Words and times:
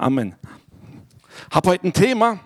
Amen. 0.00 0.34
Habe 1.50 1.68
heute 1.68 1.88
ein 1.88 1.92
Thema, 1.92 2.40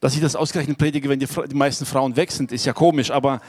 dass 0.00 0.12
ich 0.14 0.20
das 0.20 0.36
ausgerechnet 0.36 0.76
predige, 0.76 1.08
wenn 1.08 1.18
die, 1.18 1.26
die 1.26 1.54
meisten 1.54 1.86
Frauen 1.86 2.16
weg 2.16 2.30
sind, 2.30 2.52
ist 2.52 2.66
ja 2.66 2.74
komisch, 2.74 3.10
aber 3.10 3.40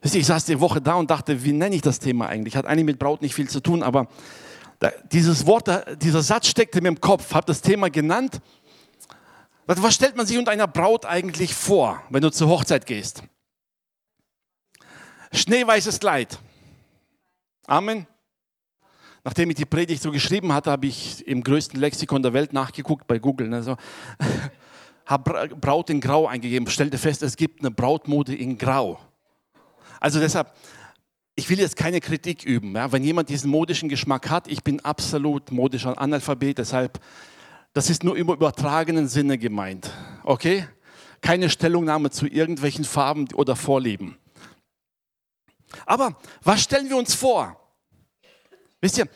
ich 0.00 0.26
saß 0.26 0.44
die 0.44 0.60
Woche 0.60 0.80
da 0.80 0.94
und 0.94 1.10
dachte, 1.10 1.42
wie 1.42 1.52
nenne 1.52 1.74
ich 1.74 1.82
das 1.82 1.98
Thema 1.98 2.28
eigentlich? 2.28 2.54
Hat 2.54 2.66
eigentlich 2.66 2.84
mit 2.84 3.00
Braut 3.00 3.20
nicht 3.20 3.34
viel 3.34 3.48
zu 3.48 3.58
tun, 3.58 3.82
aber 3.82 4.06
dieses 5.10 5.44
Wort, 5.44 5.68
dieser 6.02 6.22
Satz 6.22 6.46
steckte 6.46 6.80
mir 6.80 6.88
im 6.88 7.00
Kopf, 7.00 7.34
habe 7.34 7.46
das 7.46 7.60
Thema 7.60 7.90
genannt. 7.90 8.40
Was 9.66 9.92
stellt 9.92 10.14
man 10.14 10.24
sich 10.24 10.38
unter 10.38 10.52
einer 10.52 10.68
Braut 10.68 11.04
eigentlich 11.04 11.52
vor, 11.52 12.00
wenn 12.10 12.22
du 12.22 12.30
zur 12.30 12.48
Hochzeit 12.48 12.86
gehst? 12.86 13.24
Schneeweißes 15.32 15.98
Kleid. 15.98 16.38
Amen. 17.66 18.06
Nachdem 19.28 19.50
ich 19.50 19.56
die 19.56 19.66
Predigt 19.66 20.00
so 20.00 20.10
geschrieben 20.10 20.54
hatte, 20.54 20.70
habe 20.70 20.86
ich 20.86 21.28
im 21.28 21.44
größten 21.44 21.78
Lexikon 21.78 22.22
der 22.22 22.32
Welt 22.32 22.54
nachgeguckt 22.54 23.06
bei 23.06 23.18
Google. 23.18 23.52
Also, 23.52 23.76
habe 25.04 25.48
Braut 25.48 25.90
in 25.90 26.00
Grau 26.00 26.26
eingegeben, 26.26 26.66
stellte 26.70 26.96
fest, 26.96 27.22
es 27.22 27.36
gibt 27.36 27.60
eine 27.60 27.70
Brautmode 27.70 28.34
in 28.34 28.56
Grau. 28.56 28.98
Also 30.00 30.18
deshalb, 30.18 30.50
ich 31.34 31.50
will 31.50 31.58
jetzt 31.58 31.76
keine 31.76 32.00
Kritik 32.00 32.42
üben. 32.46 32.74
Ja. 32.74 32.90
Wenn 32.90 33.04
jemand 33.04 33.28
diesen 33.28 33.50
modischen 33.50 33.90
Geschmack 33.90 34.30
hat, 34.30 34.48
ich 34.48 34.64
bin 34.64 34.80
absolut 34.80 35.52
modischer 35.52 36.00
Analphabet, 36.00 36.56
deshalb, 36.56 36.98
das 37.74 37.90
ist 37.90 38.04
nur 38.04 38.16
im 38.16 38.30
übertragenen 38.30 39.08
Sinne 39.08 39.36
gemeint. 39.36 39.90
Okay? 40.24 40.66
Keine 41.20 41.50
Stellungnahme 41.50 42.08
zu 42.08 42.26
irgendwelchen 42.26 42.86
Farben 42.86 43.28
oder 43.34 43.56
Vorlieben. 43.56 44.16
Aber 45.84 46.16
was 46.42 46.62
stellen 46.62 46.88
wir 46.88 46.96
uns 46.96 47.12
vor? 47.12 47.67
Wisst 48.80 48.98
ihr, 48.98 49.08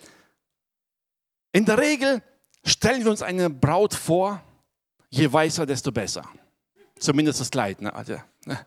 in 1.53 1.65
der 1.65 1.79
Regel 1.79 2.23
stellen 2.65 3.05
wir 3.05 3.11
uns 3.11 3.23
eine 3.23 3.51
Braut 3.51 3.95
vor, 3.95 4.43
je 5.11 5.31
weißer, 5.31 5.67
desto 5.67 5.93
besser. 5.93 6.29
Zumindest 6.99 7.41
das 7.41 7.51
Kleid. 7.51 7.83
Ne? 7.83 7.93
Also, 7.93 8.17
ne? 8.45 8.65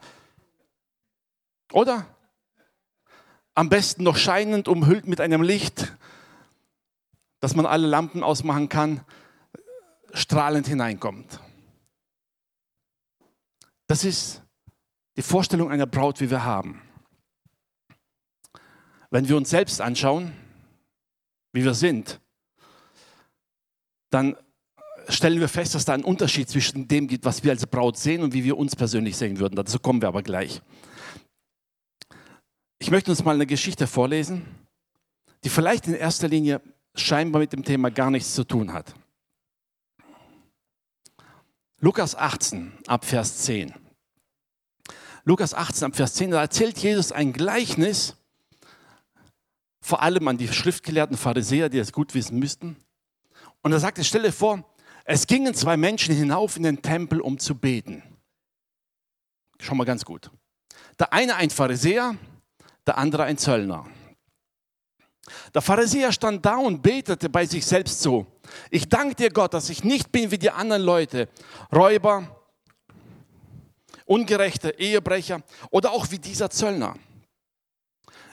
Oder? 1.71 2.05
Am 3.53 3.69
besten 3.69 4.03
noch 4.03 4.17
scheinend, 4.17 4.67
umhüllt 4.67 5.07
mit 5.07 5.21
einem 5.21 5.41
Licht, 5.41 5.95
dass 7.39 7.55
man 7.55 7.65
alle 7.65 7.87
Lampen 7.87 8.23
ausmachen 8.23 8.69
kann, 8.69 9.01
strahlend 10.13 10.67
hineinkommt. 10.67 11.39
Das 13.87 14.03
ist 14.03 14.41
die 15.15 15.21
Vorstellung 15.21 15.71
einer 15.71 15.85
Braut, 15.85 16.19
wie 16.19 16.29
wir 16.29 16.43
haben. 16.43 16.81
Wenn 19.09 19.29
wir 19.29 19.37
uns 19.37 19.49
selbst 19.49 19.79
anschauen, 19.79 20.33
wie 21.55 21.63
wir 21.63 21.73
sind, 21.73 22.19
dann 24.09 24.35
stellen 25.07 25.39
wir 25.39 25.47
fest, 25.47 25.73
dass 25.73 25.85
da 25.85 25.93
ein 25.93 26.03
Unterschied 26.03 26.49
zwischen 26.49 26.87
dem 26.87 27.07
gibt, 27.07 27.25
was 27.25 27.43
wir 27.43 27.51
als 27.51 27.65
Braut 27.65 27.97
sehen 27.97 28.23
und 28.23 28.33
wie 28.33 28.43
wir 28.43 28.57
uns 28.57 28.75
persönlich 28.75 29.15
sehen 29.15 29.39
würden. 29.39 29.55
Dazu 29.55 29.79
kommen 29.79 30.01
wir 30.01 30.09
aber 30.09 30.21
gleich. 30.21 30.61
Ich 32.77 32.91
möchte 32.91 33.09
uns 33.09 33.23
mal 33.23 33.35
eine 33.35 33.45
Geschichte 33.45 33.87
vorlesen, 33.87 34.45
die 35.43 35.49
vielleicht 35.49 35.87
in 35.87 35.93
erster 35.93 36.27
Linie 36.27 36.61
scheinbar 36.93 37.39
mit 37.39 37.53
dem 37.53 37.63
Thema 37.63 37.89
gar 37.89 38.11
nichts 38.11 38.35
zu 38.35 38.43
tun 38.43 38.73
hat. 38.73 38.93
Lukas 41.79 42.15
18 42.15 42.73
ab 42.87 43.05
Vers 43.05 43.39
10. 43.39 43.73
Lukas 45.23 45.53
18 45.53 45.85
ab 45.85 45.95
Vers 45.95 46.15
10, 46.15 46.31
da 46.31 46.41
erzählt 46.41 46.77
Jesus 46.79 47.11
ein 47.11 47.31
Gleichnis 47.31 48.15
vor 49.85 50.01
allem 50.01 50.27
an 50.27 50.37
die 50.37 50.47
schriftgelehrten 50.47 51.15
Pharisäer, 51.15 51.69
die 51.69 51.77
es 51.77 51.91
gut 51.91 52.15
wissen 52.15 52.39
müssten. 52.39 52.75
Und 53.61 53.71
er 53.71 53.79
sagte, 53.79 54.03
stelle 54.03 54.31
vor, 54.31 54.67
es 55.03 55.27
gingen 55.27 55.53
zwei 55.53 55.77
Menschen 55.77 56.15
hinauf 56.15 56.57
in 56.57 56.63
den 56.63 56.81
Tempel, 56.81 57.21
um 57.21 57.37
zu 57.37 57.53
beten. 57.53 58.01
Schon 59.59 59.77
mal 59.77 59.83
ganz 59.83 60.03
gut. 60.03 60.31
Der 60.97 61.13
eine 61.13 61.35
ein 61.35 61.51
Pharisäer, 61.51 62.15
der 62.87 62.97
andere 62.97 63.25
ein 63.25 63.37
Zöllner. 63.37 63.85
Der 65.53 65.61
Pharisäer 65.61 66.11
stand 66.11 66.43
da 66.43 66.55
und 66.55 66.81
betete 66.81 67.29
bei 67.29 67.45
sich 67.45 67.63
selbst 67.63 68.01
so. 68.01 68.25
Ich 68.71 68.89
danke 68.89 69.13
dir 69.13 69.29
Gott, 69.29 69.53
dass 69.53 69.69
ich 69.69 69.83
nicht 69.83 70.11
bin 70.11 70.31
wie 70.31 70.39
die 70.39 70.49
anderen 70.49 70.81
Leute, 70.81 71.29
Räuber, 71.71 72.43
Ungerechte, 74.05 74.69
Ehebrecher 74.79 75.43
oder 75.69 75.91
auch 75.91 76.09
wie 76.09 76.17
dieser 76.17 76.49
Zöllner. 76.49 76.95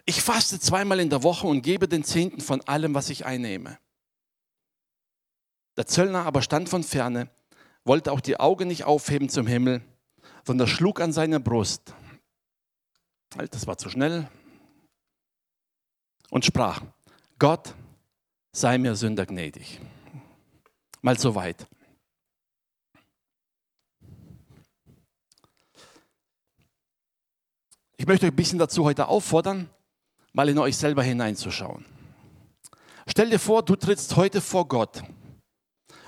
Ich 0.05 0.21
faste 0.21 0.59
zweimal 0.59 1.01
in 1.01 1.11
der 1.11 1.23
Woche 1.23 1.47
und 1.47 1.63
gebe 1.63 1.89
den 1.89 2.05
Zehnten 2.05 2.41
von 2.41 2.61
allem, 2.63 2.95
was 2.95 3.09
ich 3.09 3.25
einnehme. 3.25 3.79
Der 5.77 5.87
Zöllner 5.87 6.27
aber 6.27 6.43
stand 6.43 6.69
von 6.69 6.83
ferne, 6.83 7.31
wollte 7.85 8.13
auch 8.13 8.21
die 8.21 8.39
Augen 8.39 8.69
nicht 8.69 8.85
aufheben 8.85 9.29
zum 9.29 9.47
Himmel, 9.47 9.83
sondern 10.45 10.67
schlug 10.67 11.01
an 11.01 11.13
seine 11.13 11.41
Brust. 11.41 11.95
Halt, 13.37 13.55
das 13.55 13.67
war 13.67 13.79
zu 13.79 13.89
schnell. 13.89 14.29
Und 16.31 16.45
sprach, 16.45 16.83
Gott, 17.39 17.75
sei 18.53 18.79
mir 18.79 18.97
Sünder 18.97 19.27
gnädig. 19.27 19.81
Mal 21.01 21.19
so 21.19 21.35
weit. 21.35 21.67
Ich 27.97 28.07
möchte 28.07 28.27
euch 28.27 28.33
ein 28.33 28.37
bisschen 28.37 28.59
dazu 28.59 28.85
heute 28.85 29.09
auffordern, 29.09 29.71
mal 30.33 30.49
in 30.49 30.59
euch 30.59 30.77
selber 30.77 31.03
hineinzuschauen. 31.03 31.85
Stell 33.07 33.31
dir 33.31 33.39
vor, 33.39 33.63
du 33.63 33.77
trittst 33.77 34.17
heute 34.17 34.41
vor 34.41 34.67
Gott 34.69 35.03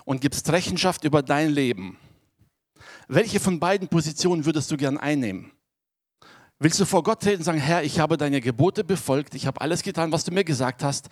und 0.04 0.20
gibst 0.20 0.50
Rechenschaft 0.50 1.04
über 1.04 1.22
dein 1.22 1.50
Leben. 1.50 1.98
Welche 3.08 3.40
von 3.40 3.60
beiden 3.60 3.88
Positionen 3.88 4.46
würdest 4.46 4.70
du 4.70 4.76
gern 4.76 4.98
einnehmen? 4.98 5.52
Willst 6.58 6.80
du 6.80 6.84
vor 6.84 7.02
Gott 7.02 7.20
treten 7.20 7.38
und 7.38 7.44
sagen, 7.44 7.58
Herr, 7.58 7.82
ich 7.82 7.98
habe 7.98 8.16
deine 8.16 8.40
Gebote 8.40 8.84
befolgt, 8.84 9.34
ich 9.34 9.46
habe 9.46 9.60
alles 9.60 9.82
getan, 9.82 10.12
was 10.12 10.24
du 10.24 10.32
mir 10.32 10.44
gesagt 10.44 10.82
hast. 10.82 11.08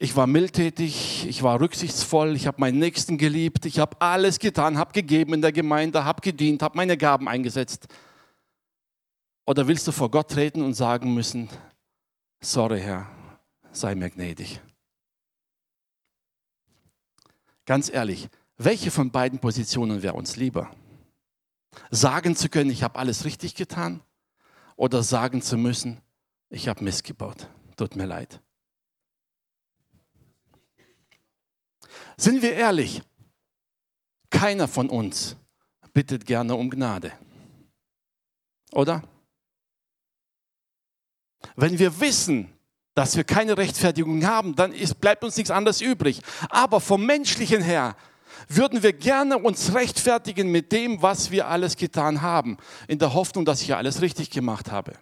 Ich 0.00 0.16
war 0.16 0.26
mildtätig, 0.26 1.26
ich 1.28 1.42
war 1.42 1.60
rücksichtsvoll, 1.60 2.34
ich 2.34 2.46
habe 2.46 2.60
meinen 2.60 2.78
Nächsten 2.78 3.18
geliebt, 3.18 3.66
ich 3.66 3.78
habe 3.78 4.00
alles 4.00 4.38
getan, 4.38 4.78
habe 4.78 4.92
gegeben 4.92 5.34
in 5.34 5.42
der 5.42 5.52
Gemeinde, 5.52 6.04
habe 6.04 6.22
gedient, 6.22 6.62
habe 6.62 6.76
meine 6.76 6.96
Gaben 6.96 7.28
eingesetzt. 7.28 7.88
Oder 9.44 9.66
willst 9.66 9.86
du 9.86 9.92
vor 9.92 10.10
Gott 10.10 10.30
treten 10.30 10.62
und 10.62 10.74
sagen 10.74 11.14
müssen, 11.14 11.48
sorry 12.40 12.80
Herr, 12.80 13.06
sei 13.72 13.94
mir 13.94 14.10
gnädig. 14.10 14.60
Ganz 17.64 17.90
ehrlich, 17.90 18.28
welche 18.56 18.90
von 18.90 19.10
beiden 19.10 19.38
Positionen 19.38 20.02
wäre 20.02 20.14
uns 20.14 20.36
lieber? 20.36 20.74
Sagen 21.90 22.34
zu 22.34 22.48
können, 22.48 22.70
ich 22.70 22.82
habe 22.82 22.98
alles 22.98 23.24
richtig 23.24 23.54
getan 23.54 24.02
oder 24.76 25.02
sagen 25.02 25.42
zu 25.42 25.56
müssen, 25.56 26.00
ich 26.50 26.68
habe 26.68 26.82
Mist 26.82 27.04
gebaut, 27.04 27.48
tut 27.76 27.94
mir 27.94 28.06
leid. 28.06 28.40
Sind 32.16 32.42
wir 32.42 32.54
ehrlich, 32.54 33.02
keiner 34.30 34.66
von 34.66 34.88
uns 34.88 35.36
bittet 35.92 36.26
gerne 36.26 36.54
um 36.54 36.70
Gnade. 36.70 37.12
Oder? 38.72 39.02
Wenn 41.56 41.78
wir 41.78 42.00
wissen, 42.00 42.52
dass 42.94 43.16
wir 43.16 43.24
keine 43.24 43.56
Rechtfertigung 43.56 44.26
haben, 44.26 44.56
dann 44.56 44.72
ist, 44.72 45.00
bleibt 45.00 45.22
uns 45.22 45.36
nichts 45.36 45.50
anderes 45.50 45.80
übrig. 45.80 46.20
Aber 46.48 46.80
vom 46.80 47.06
menschlichen 47.06 47.62
her 47.62 47.96
würden 48.48 48.82
wir 48.82 48.92
gerne 48.92 49.38
uns 49.38 49.74
rechtfertigen 49.74 50.50
mit 50.50 50.72
dem, 50.72 51.00
was 51.02 51.30
wir 51.30 51.48
alles 51.48 51.76
getan 51.76 52.22
haben, 52.22 52.56
in 52.88 52.98
der 52.98 53.14
Hoffnung, 53.14 53.44
dass 53.44 53.62
ich 53.62 53.74
alles 53.74 54.00
richtig 54.00 54.30
gemacht 54.30 54.70
habe. 54.70 54.98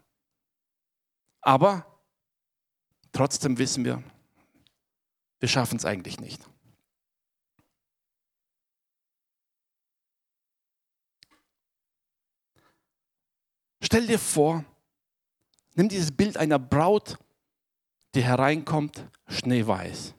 Aber 1.40 1.86
trotzdem 3.12 3.56
wissen 3.56 3.84
wir, 3.84 4.02
wir 5.38 5.48
schaffen 5.48 5.76
es 5.76 5.84
eigentlich 5.84 6.20
nicht. 6.20 6.42
Stell 13.82 14.06
dir 14.06 14.18
vor, 14.18 14.64
Nimm 15.76 15.88
dieses 15.88 16.10
Bild 16.10 16.36
einer 16.38 16.58
Braut, 16.58 17.18
die 18.14 18.24
hereinkommt, 18.24 19.04
schneeweiß, 19.28 20.14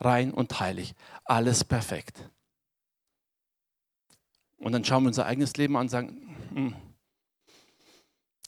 rein 0.00 0.34
und 0.34 0.58
heilig, 0.58 0.94
alles 1.24 1.64
perfekt. 1.64 2.28
Und 4.58 4.72
dann 4.72 4.84
schauen 4.84 5.04
wir 5.04 5.08
unser 5.08 5.26
eigenes 5.26 5.56
Leben 5.56 5.76
an 5.76 5.82
und 5.82 5.88
sagen, 5.88 6.36
hm, 6.52 6.74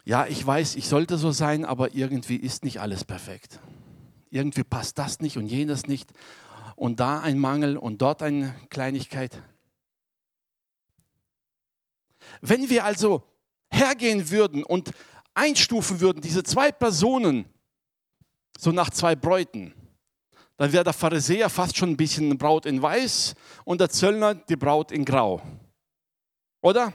ja, 0.04 0.26
ich 0.26 0.44
weiß, 0.44 0.76
ich 0.76 0.88
sollte 0.88 1.16
so 1.16 1.30
sein, 1.30 1.64
aber 1.64 1.94
irgendwie 1.94 2.36
ist 2.36 2.64
nicht 2.64 2.80
alles 2.80 3.04
perfekt. 3.04 3.58
Irgendwie 4.30 4.64
passt 4.64 4.98
das 4.98 5.20
nicht 5.20 5.38
und 5.38 5.46
jenes 5.46 5.86
nicht 5.86 6.12
und 6.76 7.00
da 7.00 7.20
ein 7.20 7.38
Mangel 7.38 7.76
und 7.76 8.02
dort 8.02 8.22
eine 8.22 8.54
Kleinigkeit. 8.68 9.40
Wenn 12.40 12.68
wir 12.68 12.84
also 12.84 13.22
hergehen 13.70 14.30
würden 14.30 14.64
und 14.64 14.90
einstufen 15.34 16.00
würden, 16.00 16.20
diese 16.20 16.42
zwei 16.42 16.72
Personen, 16.72 17.44
so 18.58 18.70
nach 18.70 18.90
zwei 18.90 19.14
Bräuten, 19.16 19.74
dann 20.56 20.72
wäre 20.72 20.84
der 20.84 20.92
Pharisäer 20.92 21.50
fast 21.50 21.76
schon 21.76 21.90
ein 21.90 21.96
bisschen 21.96 22.38
Braut 22.38 22.64
in 22.64 22.80
Weiß 22.80 23.34
und 23.64 23.80
der 23.80 23.90
Zöllner 23.90 24.34
die 24.34 24.56
Braut 24.56 24.92
in 24.92 25.04
Grau. 25.04 25.42
Oder? 26.62 26.92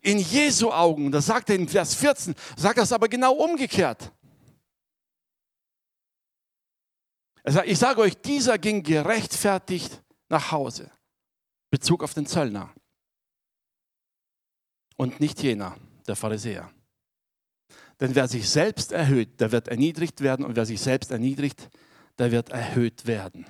In 0.00 0.18
Jesu 0.18 0.70
Augen, 0.72 1.10
da 1.10 1.20
sagt 1.20 1.50
er 1.50 1.56
in 1.56 1.68
Vers 1.68 1.94
14, 1.94 2.34
sagt 2.56 2.78
er 2.78 2.84
es 2.84 2.92
aber 2.92 3.08
genau 3.08 3.34
umgekehrt. 3.34 4.12
Er 7.42 7.52
sagt, 7.52 7.68
ich 7.68 7.78
sage 7.78 8.00
euch, 8.00 8.16
dieser 8.20 8.58
ging 8.58 8.82
gerechtfertigt 8.82 10.02
nach 10.28 10.52
Hause. 10.52 10.90
Bezug 11.70 12.02
auf 12.02 12.14
den 12.14 12.26
Zöllner. 12.26 12.72
Und 14.96 15.20
nicht 15.20 15.42
jener, 15.42 15.76
der 16.06 16.16
Pharisäer. 16.16 16.70
Denn 18.00 18.14
wer 18.14 18.28
sich 18.28 18.48
selbst 18.48 18.92
erhöht, 18.92 19.40
der 19.40 19.52
wird 19.52 19.68
erniedrigt 19.68 20.20
werden. 20.20 20.44
Und 20.44 20.56
wer 20.56 20.66
sich 20.66 20.80
selbst 20.80 21.10
erniedrigt, 21.10 21.68
der 22.18 22.30
wird 22.30 22.50
erhöht 22.50 23.06
werden. 23.06 23.46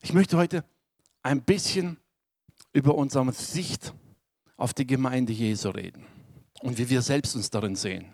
Ich 0.00 0.12
möchte 0.12 0.36
heute 0.36 0.64
ein 1.22 1.42
bisschen 1.42 1.96
über 2.72 2.94
unsere 2.96 3.32
Sicht 3.32 3.94
auf 4.56 4.74
die 4.74 4.86
Gemeinde 4.86 5.32
Jesu 5.32 5.70
reden 5.70 6.06
und 6.60 6.78
wie 6.78 6.88
wir 6.88 7.02
selbst 7.02 7.36
uns 7.36 7.50
darin 7.50 7.76
sehen. 7.76 8.12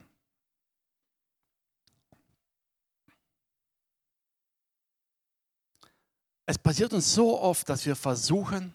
Es 6.44 6.58
passiert 6.58 6.93
uns 6.94 7.12
so 7.14 7.38
oft, 7.38 7.69
dass 7.69 7.84
wir 7.84 7.94
versuchen, 7.94 8.73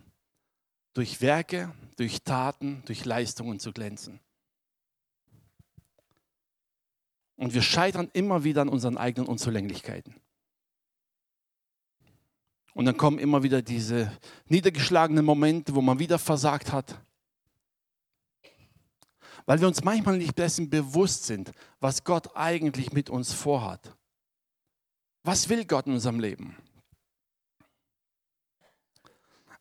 durch 0.93 1.21
Werke, 1.21 1.71
durch 1.97 2.23
Taten, 2.23 2.83
durch 2.85 3.05
Leistungen 3.05 3.59
zu 3.59 3.71
glänzen. 3.71 4.19
Und 7.35 7.53
wir 7.53 7.61
scheitern 7.61 8.09
immer 8.13 8.43
wieder 8.43 8.61
an 8.61 8.69
unseren 8.69 8.97
eigenen 8.97 9.27
Unzulänglichkeiten. 9.27 10.15
Und 12.73 12.85
dann 12.85 12.97
kommen 12.97 13.19
immer 13.19 13.43
wieder 13.43 13.61
diese 13.61 14.17
niedergeschlagenen 14.47 15.25
Momente, 15.25 15.75
wo 15.75 15.81
man 15.81 15.99
wieder 15.99 16.17
versagt 16.17 16.71
hat. 16.71 16.99
Weil 19.45 19.59
wir 19.59 19.67
uns 19.67 19.83
manchmal 19.83 20.17
nicht 20.17 20.37
dessen 20.37 20.69
bewusst 20.69 21.25
sind, 21.25 21.51
was 21.79 22.03
Gott 22.03 22.35
eigentlich 22.35 22.93
mit 22.93 23.09
uns 23.09 23.33
vorhat. 23.33 23.95
Was 25.23 25.49
will 25.49 25.65
Gott 25.65 25.85
in 25.85 25.93
unserem 25.93 26.19
Leben? 26.19 26.55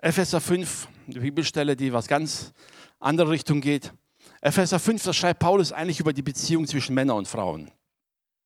Epheser 0.05 0.41
5, 0.41 0.89
die 1.07 1.21
Bibelstelle, 1.21 1.77
die 1.77 1.93
was 1.93 2.09
ganz 2.09 2.53
andere 2.99 3.31
Richtung 3.31 3.61
geht. 3.61 3.93
Epheser 4.41 4.81
5, 4.81 5.05
da 5.05 5.13
schreibt 5.13 5.39
Paulus 5.39 5.71
eigentlich 5.71 6.01
über 6.01 6.13
die 6.13 6.23
Beziehung 6.23 6.67
zwischen 6.67 6.97
Männern 6.97 7.19
und 7.19 7.29
Frauen. 7.29 7.71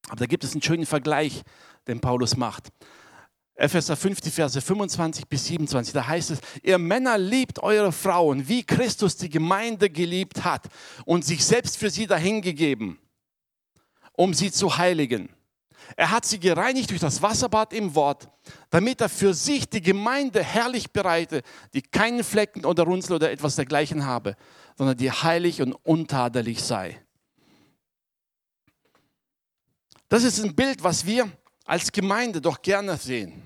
Aber 0.08 0.16
da 0.16 0.26
gibt 0.26 0.44
es 0.44 0.52
einen 0.52 0.60
schönen 0.60 0.84
Vergleich, 0.84 1.40
den 1.88 1.98
Paulus 1.98 2.36
macht. 2.36 2.68
Epheser 3.54 3.96
5, 3.96 4.20
die 4.20 4.30
Verse 4.30 4.60
25 4.60 5.26
bis 5.28 5.46
27, 5.46 5.94
da 5.94 6.06
heißt 6.06 6.32
es, 6.32 6.40
ihr 6.62 6.76
Männer 6.76 7.16
liebt 7.16 7.62
eure 7.62 7.90
Frauen, 7.90 8.46
wie 8.46 8.62
Christus 8.62 9.16
die 9.16 9.30
Gemeinde 9.30 9.88
geliebt 9.88 10.44
hat 10.44 10.68
und 11.06 11.24
sich 11.24 11.42
selbst 11.42 11.78
für 11.78 11.88
sie 11.88 12.06
dahingegeben, 12.06 12.98
um 14.12 14.34
sie 14.34 14.52
zu 14.52 14.76
heiligen. 14.76 15.30
Er 15.94 16.10
hat 16.10 16.24
sie 16.24 16.40
gereinigt 16.40 16.90
durch 16.90 17.00
das 17.00 17.22
Wasserbad 17.22 17.72
im 17.72 17.94
Wort, 17.94 18.28
damit 18.70 19.00
er 19.00 19.08
für 19.08 19.34
sich 19.34 19.68
die 19.68 19.80
Gemeinde 19.80 20.42
herrlich 20.42 20.90
bereite, 20.90 21.42
die 21.74 21.82
keinen 21.82 22.24
Flecken 22.24 22.64
oder 22.64 22.82
Runzel 22.82 23.14
oder 23.14 23.30
etwas 23.30 23.56
dergleichen 23.56 24.04
habe, 24.04 24.36
sondern 24.76 24.96
die 24.96 25.10
heilig 25.10 25.62
und 25.62 25.72
untadelig 25.72 26.62
sei. 26.62 27.00
Das 30.08 30.24
ist 30.24 30.42
ein 30.42 30.54
Bild, 30.54 30.82
was 30.82 31.06
wir 31.06 31.30
als 31.64 31.92
Gemeinde 31.92 32.40
doch 32.40 32.62
gerne 32.62 32.96
sehen. 32.96 33.42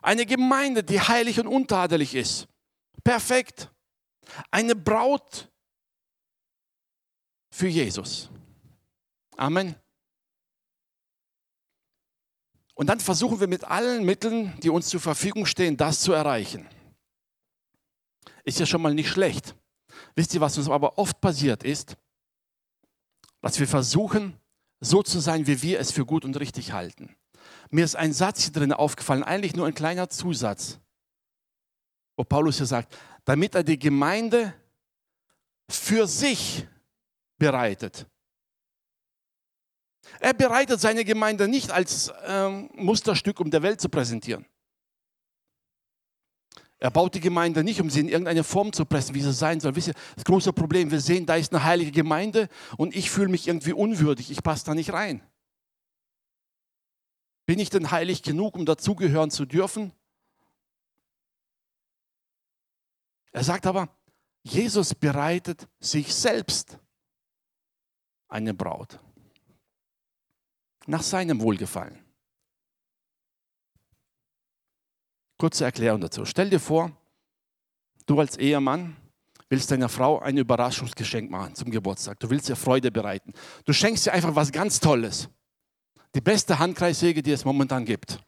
Eine 0.00 0.26
Gemeinde, 0.26 0.82
die 0.82 1.00
heilig 1.00 1.38
und 1.38 1.46
untadelig 1.46 2.14
ist. 2.14 2.48
Perfekt. 3.04 3.70
Eine 4.50 4.74
Braut 4.74 5.48
für 7.50 7.68
Jesus. 7.68 8.30
Amen. 9.36 9.74
Und 12.74 12.86
dann 12.88 13.00
versuchen 13.00 13.40
wir 13.40 13.48
mit 13.48 13.64
allen 13.64 14.04
Mitteln, 14.04 14.58
die 14.60 14.70
uns 14.70 14.88
zur 14.88 15.00
Verfügung 15.00 15.46
stehen, 15.46 15.76
das 15.76 16.00
zu 16.00 16.12
erreichen. 16.12 16.68
Ist 18.44 18.58
ja 18.58 18.66
schon 18.66 18.82
mal 18.82 18.94
nicht 18.94 19.10
schlecht. 19.10 19.54
Wisst 20.14 20.34
ihr, 20.34 20.40
was 20.40 20.58
uns 20.58 20.68
aber 20.68 20.98
oft 20.98 21.20
passiert 21.20 21.64
ist? 21.64 21.96
Dass 23.40 23.58
wir 23.60 23.68
versuchen, 23.68 24.38
so 24.80 25.02
zu 25.02 25.20
sein, 25.20 25.46
wie 25.46 25.62
wir 25.62 25.80
es 25.80 25.92
für 25.92 26.04
gut 26.04 26.24
und 26.24 26.38
richtig 26.40 26.72
halten. 26.72 27.14
Mir 27.70 27.84
ist 27.84 27.96
ein 27.96 28.12
Satz 28.12 28.44
hier 28.44 28.52
drin 28.52 28.72
aufgefallen, 28.72 29.22
eigentlich 29.22 29.54
nur 29.54 29.66
ein 29.66 29.74
kleiner 29.74 30.08
Zusatz, 30.08 30.78
wo 32.16 32.24
Paulus 32.24 32.56
hier 32.56 32.66
sagt, 32.66 32.96
damit 33.24 33.54
er 33.54 33.62
die 33.62 33.78
Gemeinde 33.78 34.54
für 35.68 36.06
sich 36.06 36.66
bereitet. 37.38 38.06
Er 40.22 40.34
bereitet 40.34 40.80
seine 40.80 41.04
Gemeinde 41.04 41.48
nicht 41.48 41.72
als 41.72 42.12
ähm, 42.24 42.70
Musterstück, 42.74 43.40
um 43.40 43.50
der 43.50 43.64
Welt 43.64 43.80
zu 43.80 43.88
präsentieren. 43.88 44.46
Er 46.78 46.92
baut 46.92 47.16
die 47.16 47.20
Gemeinde 47.20 47.64
nicht, 47.64 47.80
um 47.80 47.90
sie 47.90 47.98
in 47.98 48.08
irgendeine 48.08 48.44
Form 48.44 48.72
zu 48.72 48.84
pressen, 48.84 49.16
wie 49.16 49.20
sie 49.20 49.32
sein 49.32 49.58
soll. 49.58 49.74
Wisst 49.74 49.88
ihr, 49.88 49.94
das 50.14 50.24
große 50.24 50.52
Problem, 50.52 50.92
wir 50.92 51.00
sehen, 51.00 51.26
da 51.26 51.34
ist 51.34 51.52
eine 51.52 51.64
heilige 51.64 51.90
Gemeinde 51.90 52.48
und 52.76 52.94
ich 52.94 53.10
fühle 53.10 53.30
mich 53.30 53.48
irgendwie 53.48 53.72
unwürdig, 53.72 54.30
ich 54.30 54.44
passe 54.44 54.64
da 54.64 54.76
nicht 54.76 54.92
rein. 54.92 55.28
Bin 57.44 57.58
ich 57.58 57.70
denn 57.70 57.90
heilig 57.90 58.22
genug, 58.22 58.54
um 58.54 58.64
dazugehören 58.64 59.32
zu 59.32 59.44
dürfen? 59.44 59.92
Er 63.32 63.42
sagt 63.42 63.66
aber, 63.66 63.88
Jesus 64.44 64.94
bereitet 64.94 65.66
sich 65.80 66.14
selbst 66.14 66.78
eine 68.28 68.54
Braut 68.54 69.00
nach 70.86 71.02
seinem 71.02 71.40
Wohlgefallen. 71.40 71.98
Kurze 75.38 75.64
Erklärung 75.64 76.00
dazu. 76.00 76.24
Stell 76.24 76.50
dir 76.50 76.60
vor, 76.60 76.92
du 78.06 78.20
als 78.20 78.36
Ehemann 78.36 78.96
willst 79.48 79.70
deiner 79.70 79.88
Frau 79.88 80.18
ein 80.20 80.38
Überraschungsgeschenk 80.38 81.30
machen 81.30 81.54
zum 81.54 81.70
Geburtstag. 81.70 82.18
Du 82.20 82.30
willst 82.30 82.48
ihr 82.48 82.56
Freude 82.56 82.90
bereiten. 82.90 83.34
Du 83.64 83.72
schenkst 83.72 84.06
ihr 84.06 84.12
einfach 84.12 84.34
was 84.34 84.50
ganz 84.50 84.80
Tolles. 84.80 85.28
Die 86.14 86.20
beste 86.20 86.58
Handkreissäge, 86.58 87.22
die 87.22 87.32
es 87.32 87.44
momentan 87.44 87.84
gibt. 87.84 88.18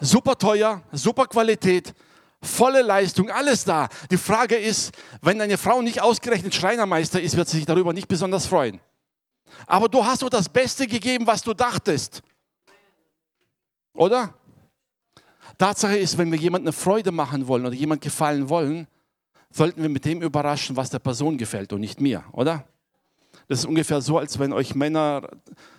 Super 0.00 0.38
teuer, 0.38 0.82
super 0.92 1.26
Qualität, 1.26 1.94
volle 2.42 2.82
Leistung, 2.82 3.30
alles 3.30 3.64
da. 3.64 3.88
Die 4.10 4.16
Frage 4.16 4.56
ist, 4.56 4.92
wenn 5.20 5.40
eine 5.40 5.58
Frau 5.58 5.82
nicht 5.82 6.00
ausgerechnet 6.00 6.54
Schreinermeister 6.54 7.20
ist, 7.20 7.36
wird 7.36 7.48
sie 7.48 7.58
sich 7.58 7.66
darüber 7.66 7.92
nicht 7.92 8.08
besonders 8.08 8.46
freuen. 8.46 8.80
Aber 9.66 9.88
du 9.88 10.04
hast 10.04 10.22
doch 10.22 10.30
das 10.30 10.48
Beste 10.48 10.86
gegeben, 10.86 11.26
was 11.26 11.42
du 11.42 11.54
dachtest. 11.54 12.22
Oder? 13.92 14.34
Tatsache 15.58 15.98
ist, 15.98 16.16
wenn 16.16 16.32
wir 16.32 16.38
jemandem 16.38 16.68
eine 16.68 16.72
Freude 16.72 17.12
machen 17.12 17.46
wollen 17.46 17.66
oder 17.66 17.74
jemand 17.74 18.00
gefallen 18.00 18.48
wollen, 18.48 18.86
sollten 19.50 19.82
wir 19.82 19.88
mit 19.88 20.04
dem 20.04 20.22
überraschen, 20.22 20.76
was 20.76 20.90
der 20.90 21.00
Person 21.00 21.36
gefällt 21.36 21.72
und 21.72 21.80
nicht 21.80 22.00
mir, 22.00 22.24
oder? 22.32 22.64
Das 23.48 23.58
ist 23.58 23.64
ungefähr 23.66 24.00
so, 24.00 24.16
als 24.16 24.38
wenn 24.38 24.52
euch 24.52 24.74
Männer 24.74 25.28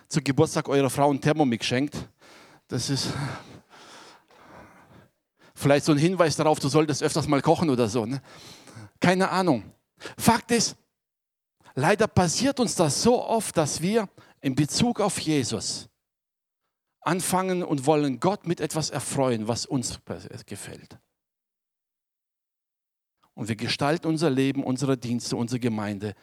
zu 0.08 0.20
Geburtstag 0.22 0.68
eurer 0.68 0.90
Frau 0.90 1.10
ein 1.10 1.20
Thermomix 1.20 1.66
schenkt. 1.66 1.96
Das 2.68 2.90
ist 2.90 3.08
Vielleicht 5.62 5.86
so 5.86 5.92
ein 5.92 5.98
Hinweis 5.98 6.34
darauf, 6.34 6.58
du 6.58 6.68
solltest 6.68 7.04
öfters 7.04 7.28
mal 7.28 7.40
kochen 7.40 7.70
oder 7.70 7.88
so. 7.88 8.04
Ne? 8.04 8.20
Keine 8.98 9.30
Ahnung. 9.30 9.62
Fakt 10.18 10.50
ist, 10.50 10.76
leider 11.74 12.08
passiert 12.08 12.58
uns 12.58 12.74
das 12.74 13.00
so 13.00 13.24
oft, 13.24 13.56
dass 13.56 13.80
wir 13.80 14.08
in 14.40 14.56
Bezug 14.56 15.00
auf 15.00 15.20
Jesus 15.20 15.88
anfangen 17.00 17.62
und 17.62 17.86
wollen 17.86 18.18
Gott 18.18 18.44
mit 18.44 18.60
etwas 18.60 18.90
erfreuen, 18.90 19.46
was 19.46 19.64
uns 19.64 20.00
gefällt. 20.46 20.98
Und 23.34 23.46
wir 23.48 23.56
gestalten 23.56 24.08
unser 24.08 24.30
Leben, 24.30 24.64
unsere 24.64 24.98
Dienste, 24.98 25.36
unsere 25.36 25.60
Gemeinde, 25.60 26.14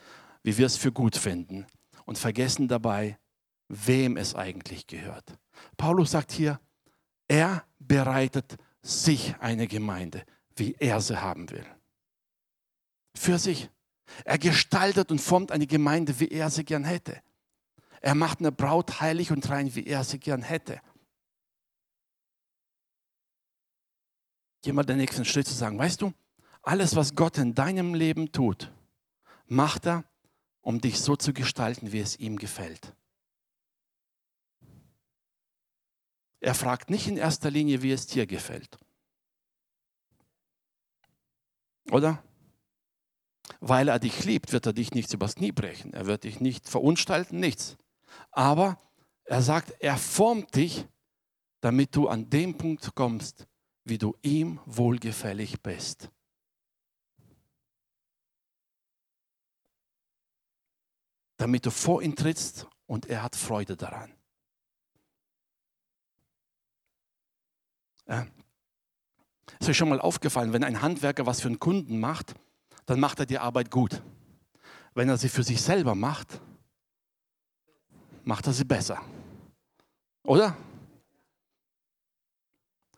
wie 0.44 0.58
wir 0.58 0.66
es 0.66 0.76
für 0.76 0.92
gut 0.92 1.16
finden 1.16 1.66
und 2.06 2.18
vergessen 2.18 2.68
dabei, 2.68 3.18
wem 3.70 4.18
es 4.18 4.36
eigentlich 4.36 4.86
gehört. 4.86 5.38
Paulus 5.78 6.12
sagt 6.12 6.34
hier, 6.34 6.60
er 7.30 7.64
bereitet 7.80 8.58
sich 8.90 9.36
eine 9.40 9.68
Gemeinde, 9.68 10.26
wie 10.56 10.76
er 10.80 11.00
sie 11.02 11.22
haben 11.22 11.50
will. 11.50 11.66
Für 13.16 13.38
sich. 13.38 13.70
Er 14.26 14.40
gestaltet 14.40 15.12
und 15.12 15.20
formt 15.20 15.52
eine 15.52 15.68
Gemeinde, 15.68 16.20
wie 16.20 16.30
er 16.30 16.50
sie 16.50 16.66
gern 16.66 16.84
hätte. 16.84 17.22
Er 18.02 18.16
macht 18.16 18.40
eine 18.40 18.52
Braut 18.52 19.02
heilig 19.02 19.32
und 19.32 19.48
rein, 19.50 19.76
wie 19.76 19.86
er 19.86 20.04
sie 20.04 20.20
gern 20.20 20.42
hätte. 20.42 20.82
Jemand 24.66 24.90
den 24.90 24.98
nächsten 24.98 25.26
Schritt 25.26 25.48
zu 25.48 25.54
sagen, 25.54 25.78
weißt 25.78 26.02
du, 26.02 26.14
alles, 26.64 26.96
was 26.96 27.16
Gott 27.16 27.38
in 27.38 27.54
deinem 27.54 27.94
Leben 27.94 28.32
tut, 28.32 28.72
macht 29.46 29.86
er, 29.86 30.04
um 30.62 30.82
dich 30.82 31.00
so 31.00 31.16
zu 31.16 31.34
gestalten, 31.34 31.92
wie 31.92 32.00
es 32.00 32.18
ihm 32.18 32.38
gefällt. 32.38 32.94
Er 36.42 36.56
fragt 36.56 36.90
nicht 36.90 37.08
in 37.08 37.18
erster 37.18 37.52
Linie, 37.52 37.82
wie 37.82 37.92
es 37.92 38.08
dir 38.08 38.26
gefällt. 38.26 38.78
Oder? 41.92 42.24
Weil 43.60 43.90
er 43.90 44.00
dich 44.00 44.24
liebt, 44.24 44.52
wird 44.52 44.66
er 44.66 44.74
dich 44.74 44.92
nicht 44.92 45.14
übers 45.14 45.36
Knie 45.36 45.52
brechen. 45.52 45.94
Er 45.94 46.06
wird 46.06 46.24
dich 46.24 46.40
nicht 46.40 46.70
verunstalten, 46.70 47.40
nichts. 47.40 47.78
Aber 48.32 48.80
er 49.26 49.42
sagt, 49.42 49.72
er 49.80 49.98
formt 49.98 50.56
dich, 50.56 50.88
damit 51.62 51.96
du 51.96 52.08
an 52.08 52.30
dem 52.30 52.58
Punkt 52.58 52.96
kommst, 52.96 53.48
wie 53.84 53.98
du 53.98 54.16
ihm 54.22 54.60
wohlgefällig 54.66 55.62
bist. 55.62 56.10
Damit 61.38 61.66
du 61.66 61.72
vor 61.72 62.02
ihn 62.02 62.16
trittst 62.16 62.68
und 62.86 63.08
er 63.08 63.24
hat 63.24 63.36
Freude 63.36 63.76
daran. 63.76 64.19
Ja. 68.10 68.26
Ist 69.60 69.70
euch 69.70 69.78
schon 69.78 69.90
mal 69.90 70.02
aufgefallen, 70.02 70.52
wenn 70.52 70.64
ein 70.64 70.82
Handwerker 70.82 71.26
was 71.26 71.42
für 71.42 71.48
einen 71.48 71.60
Kunden 71.60 72.00
macht, 72.00 72.34
dann 72.86 73.00
macht 73.00 73.20
er 73.20 73.26
die 73.26 73.38
Arbeit 73.38 73.70
gut. 73.72 74.02
Wenn 74.96 75.10
er 75.10 75.18
sie 75.18 75.30
für 75.30 75.44
sich 75.44 75.62
selber 75.62 75.96
macht, 75.96 76.42
macht 78.24 78.48
er 78.48 78.54
sie 78.54 78.66
besser. 78.66 79.02
Oder? 80.24 80.58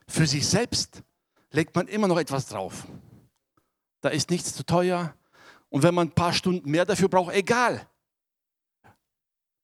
Für 0.08 0.26
sich 0.28 0.48
selbst 0.48 1.04
legt 1.52 1.76
man 1.76 1.88
immer 1.88 2.08
noch 2.08 2.18
etwas 2.18 2.48
drauf. 2.48 2.88
Da 4.02 4.10
ist 4.10 4.30
nichts 4.30 4.54
zu 4.54 4.66
teuer. 4.66 5.16
Und 5.70 5.84
wenn 5.84 5.94
man 5.94 6.08
ein 6.08 6.16
paar 6.16 6.34
Stunden 6.34 6.70
mehr 6.70 6.86
dafür 6.86 7.08
braucht, 7.08 7.34
egal. 7.34 7.88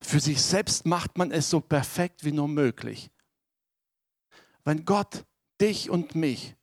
Für 0.02 0.20
sich 0.20 0.42
selbst 0.42 0.86
macht 0.86 1.18
man 1.18 1.32
es 1.32 1.50
so 1.50 1.60
perfekt 1.60 2.24
wie 2.24 2.32
nur 2.32 2.48
möglich. 2.48 3.10
Wenn 4.64 4.86
Gott 4.86 5.26
dich 5.60 5.90
und 5.90 6.16
mich 6.16 6.56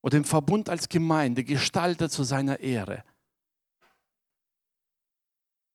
und 0.00 0.12
den 0.12 0.24
Verbund 0.24 0.68
als 0.68 0.88
Gemeinde 0.88 1.44
gestaltet 1.44 2.12
zu 2.12 2.24
seiner 2.24 2.60
Ehre, 2.60 3.04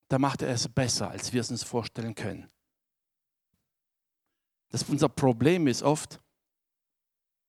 da 0.08 0.20
macht 0.20 0.42
er 0.42 0.50
es 0.50 0.68
besser, 0.68 1.10
als 1.10 1.34
wir 1.34 1.42
es 1.42 1.52
uns 1.52 1.64
vorstellen 1.64 2.16
können. 2.16 2.48
Das 4.70 4.84
unser 4.84 5.10
Problem 5.10 5.68
ist 5.68 5.84
oft, 5.84 6.20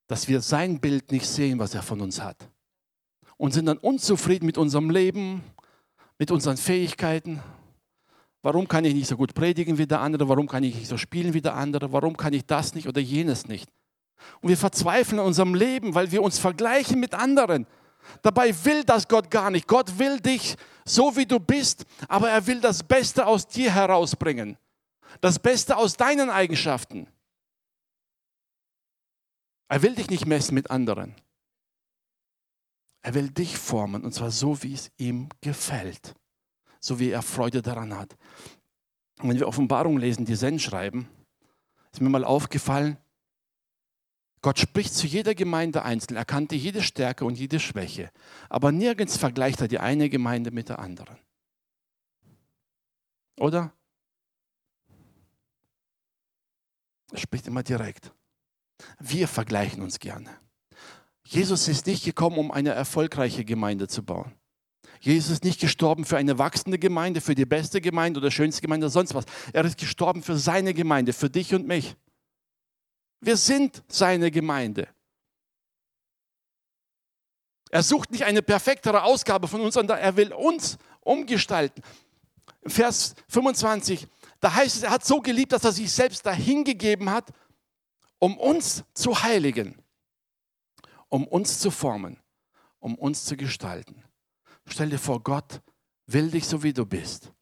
dass 0.07 0.29
wir 0.29 0.41
sein 0.41 0.81
Bild 0.81 1.11
nicht 1.11 1.27
sehen, 1.27 1.59
was 1.59 1.75
er 1.75 1.83
von 1.83 2.01
uns 2.01 2.21
hat. 2.21 2.49
Und 3.37 3.53
sind 3.53 3.67
dann 3.67 3.79
unzufrieden 3.79 4.47
mit 4.47 4.57
unserem 4.57 4.91
Leben, 4.91 5.43
mit 6.19 6.31
unseren 6.31 6.57
Fähigkeiten. 6.57 7.43
Warum 8.43 8.69
kann 8.69 8.85
ich 8.85 8.95
nicht 8.95 9.09
so 9.09 9.17
gut 9.17 9.35
predigen 9.35 9.77
wie 9.77 9.87
der 9.87 10.01
andere? 10.01 10.29
Warum 10.29 10.47
kann 10.47 10.63
ich 10.63 10.75
nicht 10.75 10.87
so 10.87 10.97
spielen 10.97 11.35
wie 11.35 11.43
der 11.43 11.55
andere? 11.55 11.93
Warum 11.93 12.17
kann 12.17 12.33
ich 12.33 12.47
das 12.47 12.75
nicht 12.75 12.89
oder 12.89 13.01
jenes 13.01 13.47
nicht? 13.47 13.71
Und 14.41 14.49
wir 14.49 14.57
verzweifeln 14.57 15.19
in 15.19 15.27
unserem 15.27 15.55
Leben, 15.55 15.95
weil 15.95 16.11
wir 16.11 16.23
uns 16.23 16.39
vergleichen 16.39 17.01
mit 17.01 17.15
anderen. 17.15 17.67
Dabei 18.23 18.55
will 18.65 18.85
das 18.85 19.09
Gott 19.09 19.31
gar 19.31 19.51
nicht. 19.51 19.67
Gott 19.67 19.99
will 19.99 20.21
dich 20.21 20.57
so, 20.85 21.17
wie 21.17 21.27
du 21.27 21.41
bist, 21.41 21.85
aber 22.09 22.31
er 22.31 22.47
will 22.47 22.61
das 22.61 22.83
Beste 22.83 23.27
aus 23.27 23.47
dir 23.47 23.73
herausbringen. 23.73 24.57
Das 25.21 25.39
Beste 25.39 25.77
aus 25.77 25.95
deinen 25.95 26.31
Eigenschaften. 26.31 27.09
Er 29.69 29.83
will 29.83 29.95
dich 29.95 30.11
nicht 30.11 30.27
messen 30.27 30.55
mit 30.55 30.71
anderen. 30.71 31.15
Er 33.03 33.15
will 33.15 33.31
dich 33.31 33.57
formen 33.57 34.05
und 34.05 34.13
zwar 34.13 34.31
so, 34.31 34.63
wie 34.63 34.75
es 34.75 34.91
ihm 34.97 35.29
gefällt, 35.41 36.15
so 36.81 36.99
wie 36.99 37.11
er 37.11 37.23
Freude 37.23 37.63
daran 37.63 37.97
hat. 37.97 38.17
Und 39.21 39.31
wenn 39.31 39.39
wir 39.39 39.49
Offenbarung 39.49 39.99
lesen, 39.99 40.25
die 40.25 40.37
Zen 40.37 40.59
schreiben, 40.59 41.09
ist 41.93 42.01
mir 42.01 42.09
mal 42.09 42.25
aufgefallen, 42.25 42.99
Gott 44.47 44.61
spricht 44.61 44.95
zu 44.95 45.09
jeder 45.09 45.35
Gemeinde 45.35 45.83
einzeln. 45.83 46.17
Er 46.17 46.25
kannte 46.25 46.55
jede 46.55 46.81
Stärke 46.81 47.25
und 47.25 47.37
jede 47.37 47.59
Schwäche. 47.59 48.13
Aber 48.49 48.71
nirgends 48.71 49.17
vergleicht 49.17 49.61
er 49.61 49.67
die 49.67 49.81
eine 49.81 50.09
Gemeinde 50.09 50.53
mit 50.53 50.69
der 50.69 50.79
anderen. 50.79 51.19
Oder? 53.41 53.73
Er 57.11 57.19
spricht 57.19 57.49
immer 57.49 57.65
direkt. 57.65 58.13
Wir 59.01 59.27
vergleichen 59.27 59.83
uns 59.83 59.99
gerne. 59.99 60.31
Jesus 61.25 61.67
ist 61.67 61.89
nicht 61.89 62.05
gekommen, 62.05 62.39
um 62.39 62.53
eine 62.53 62.71
erfolgreiche 62.71 63.45
Gemeinde 63.45 63.89
zu 63.89 64.05
bauen. 64.05 64.33
Jesus 65.01 65.33
ist 65.33 65.45
nicht 65.45 65.59
gestorben 65.59 66.05
für 66.05 66.19
eine 66.19 66.39
wachsende 66.39 66.79
Gemeinde, 66.79 67.21
für 67.21 67.35
die 67.35 67.47
beste 67.47 67.81
Gemeinde 67.81 68.21
oder 68.21 68.31
schönste 68.31 68.63
Gemeinde 68.63 68.87
oder 68.87 68.93
sonst 68.93 69.13
was. 69.13 69.25
Er 69.53 69.65
ist 69.65 69.77
gestorben 69.77 70.23
für 70.23 70.37
seine 70.37 70.73
Gemeinde, 70.73 71.13
für 71.13 71.31
dich 71.31 71.53
und 71.53 71.67
mich. 71.67 71.97
Wir 73.27 73.37
sind 73.37 73.83
seine 73.89 74.31
Gemeinde. 74.31 74.87
Er 77.71 77.83
sucht 77.83 78.13
nicht 78.13 78.23
eine 78.23 78.41
perfektere 78.41 79.03
Ausgabe 79.03 79.49
von 79.49 79.63
uns, 79.63 79.75
sondern 79.75 79.99
er 79.99 80.17
will 80.17 80.33
uns 80.33 80.79
umgestalten. 81.01 81.83
Vers 82.65 83.17
25, 83.27 84.07
da 84.39 84.55
heißt 84.55 84.77
es, 84.77 84.83
er 84.85 84.93
hat 84.93 85.05
so 85.05 85.21
geliebt, 85.21 85.51
dass 85.51 85.65
er 85.65 85.73
sich 85.73 85.91
selbst 85.91 86.25
dahingegeben 86.25 87.11
hat, 87.11 87.33
um 88.21 88.39
uns 88.39 88.85
zu 88.95 89.21
heiligen, 89.21 89.83
um 91.09 91.27
uns 91.27 91.59
zu 91.59 91.73
formen, 91.73 92.21
um 92.79 92.95
uns 92.95 93.25
zu 93.25 93.37
gestalten. 93.37 94.05
Stell 94.69 94.91
dir 94.91 95.01
vor, 95.01 95.21
Gott 95.21 95.63
will 96.07 96.31
dich 96.31 96.47
so, 96.47 96.63
wie 96.63 96.73
du 96.73 96.87
bist, 96.87 97.33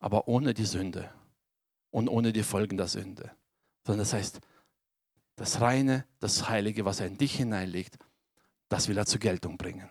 aber 0.00 0.26
ohne 0.26 0.54
die 0.54 0.66
Sünde 0.66 1.14
und 1.92 2.08
ohne 2.08 2.32
die 2.32 2.42
Folgen 2.42 2.76
der 2.76 2.88
Sünde. 2.88 3.30
Sondern 3.84 4.00
das 4.04 4.12
heißt, 4.12 4.40
das 5.36 5.60
Reine, 5.60 6.06
das 6.20 6.48
Heilige, 6.48 6.84
was 6.84 7.00
er 7.00 7.06
in 7.06 7.18
dich 7.18 7.36
hineinlegt, 7.36 7.98
das 8.68 8.88
will 8.88 8.96
er 8.96 9.06
zur 9.06 9.20
Geltung 9.20 9.58
bringen. 9.58 9.88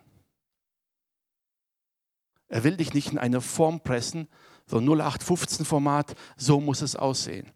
Er 2.48 2.64
will 2.64 2.78
dich 2.78 2.94
nicht 2.94 3.12
in 3.12 3.18
eine 3.18 3.42
Form 3.42 3.82
pressen, 3.82 4.28
so 4.66 4.78
0815 4.78 5.66
Format, 5.66 6.16
so 6.38 6.60
muss 6.60 6.82
es 6.82 6.96
aussehen. 6.96 7.52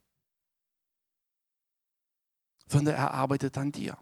Sondern 2.68 2.96
er 2.96 3.12
arbeitet 3.12 3.58
an 3.58 3.72
dir. 3.72 3.98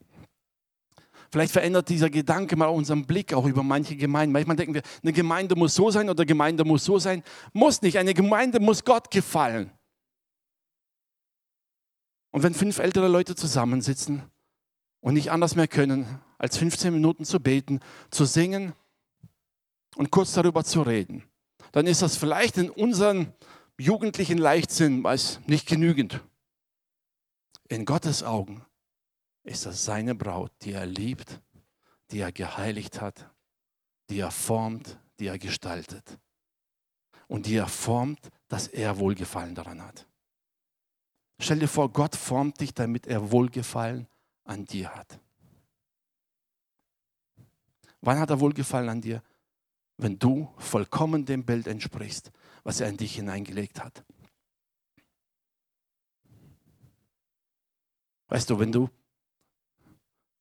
Vielleicht 1.31 1.51
verändert 1.51 1.89
dieser 1.89 2.09
Gedanke 2.09 2.55
mal 2.55 2.67
unseren 2.67 3.05
Blick 3.05 3.33
auch 3.33 3.45
über 3.45 3.61
manche 3.61 3.95
Gemeinden. 3.95 4.31
Manchmal 4.31 4.55
denken 4.55 4.75
wir, 4.75 4.83
eine 5.03 5.11
Gemeinde 5.11 5.55
muss 5.55 5.75
so 5.75 5.91
sein 5.91 6.09
oder 6.09 6.21
eine 6.21 6.27
Gemeinde 6.27 6.63
muss 6.63 6.85
so 6.85 6.97
sein. 6.97 7.23
Muss 7.51 7.81
nicht. 7.81 7.97
Eine 7.97 8.13
Gemeinde 8.13 8.59
muss 8.59 8.83
Gott 8.83 9.11
gefallen. 9.11 9.69
Und 12.35 12.43
wenn 12.43 12.53
fünf 12.53 12.79
ältere 12.79 13.07
Leute 13.07 13.33
zusammensitzen 13.33 14.29
und 14.99 15.13
nicht 15.13 15.31
anders 15.31 15.55
mehr 15.55 15.69
können, 15.69 16.19
als 16.37 16.57
15 16.57 16.93
Minuten 16.93 17.23
zu 17.23 17.39
beten, 17.39 17.79
zu 18.11 18.25
singen 18.25 18.73
und 19.95 20.11
kurz 20.11 20.33
darüber 20.33 20.65
zu 20.65 20.81
reden, 20.81 21.23
dann 21.71 21.87
ist 21.87 22.01
das 22.01 22.17
vielleicht 22.17 22.57
in 22.57 22.69
unserem 22.69 23.31
jugendlichen 23.77 24.37
Leichtsinn 24.37 25.05
als 25.05 25.39
nicht 25.47 25.65
genügend. 25.65 26.19
In 27.69 27.85
Gottes 27.85 28.21
Augen 28.21 28.65
ist 29.43 29.65
das 29.65 29.85
seine 29.85 30.13
Braut, 30.13 30.51
die 30.63 30.73
er 30.73 30.85
liebt, 30.85 31.39
die 32.11 32.19
er 32.19 32.33
geheiligt 32.33 32.99
hat, 32.99 33.33
die 34.09 34.19
er 34.19 34.31
formt, 34.31 34.99
die 35.21 35.27
er 35.27 35.39
gestaltet 35.39 36.19
und 37.29 37.45
die 37.45 37.55
er 37.55 37.69
formt, 37.69 38.19
dass 38.49 38.67
er 38.67 38.97
Wohlgefallen 38.97 39.55
daran 39.55 39.81
hat. 39.81 40.05
Stell 41.39 41.59
dir 41.59 41.67
vor, 41.67 41.91
Gott 41.91 42.15
formt 42.15 42.59
dich, 42.61 42.73
damit 42.73 43.07
er 43.07 43.31
Wohlgefallen 43.31 44.07
an 44.45 44.65
dir 44.65 44.95
hat. 44.95 45.19
Wann 48.01 48.19
hat 48.19 48.29
er 48.29 48.39
Wohlgefallen 48.39 48.89
an 48.89 49.01
dir? 49.01 49.21
Wenn 49.97 50.19
du 50.19 50.53
vollkommen 50.57 51.25
dem 51.25 51.45
Bild 51.45 51.67
entsprichst, 51.67 52.31
was 52.63 52.79
er 52.79 52.89
in 52.89 52.97
dich 52.97 53.15
hineingelegt 53.15 53.83
hat. 53.83 54.03
Weißt 58.27 58.49
du, 58.49 58.59
wenn 58.59 58.71
du 58.71 58.89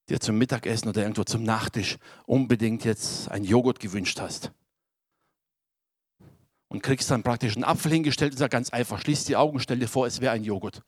dir 0.09 0.21
zum 0.21 0.37
Mittagessen 0.39 0.89
oder 0.89 1.03
irgendwo 1.03 1.25
zum 1.25 1.43
Nachtisch 1.43 1.99
unbedingt 2.27 2.85
jetzt 2.85 3.29
ein 3.31 3.45
Joghurt 3.45 3.79
gewünscht 3.81 4.21
hast, 4.21 4.53
und 6.75 6.83
kriegst 6.83 7.09
dann 7.09 7.23
praktisch 7.23 7.55
einen 7.55 7.63
Apfel 7.63 7.93
hingestellt 7.93 8.33
und 8.33 8.39
sagst 8.39 8.51
ganz 8.51 8.71
einfach, 8.71 9.01
schließ 9.01 9.27
die 9.27 9.37
Augen, 9.37 9.61
stell 9.61 9.79
dir 9.79 9.87
vor, 9.87 10.09
es 10.09 10.21
wäre 10.21 10.33
ein 10.33 10.43
Joghurt. 10.43 10.83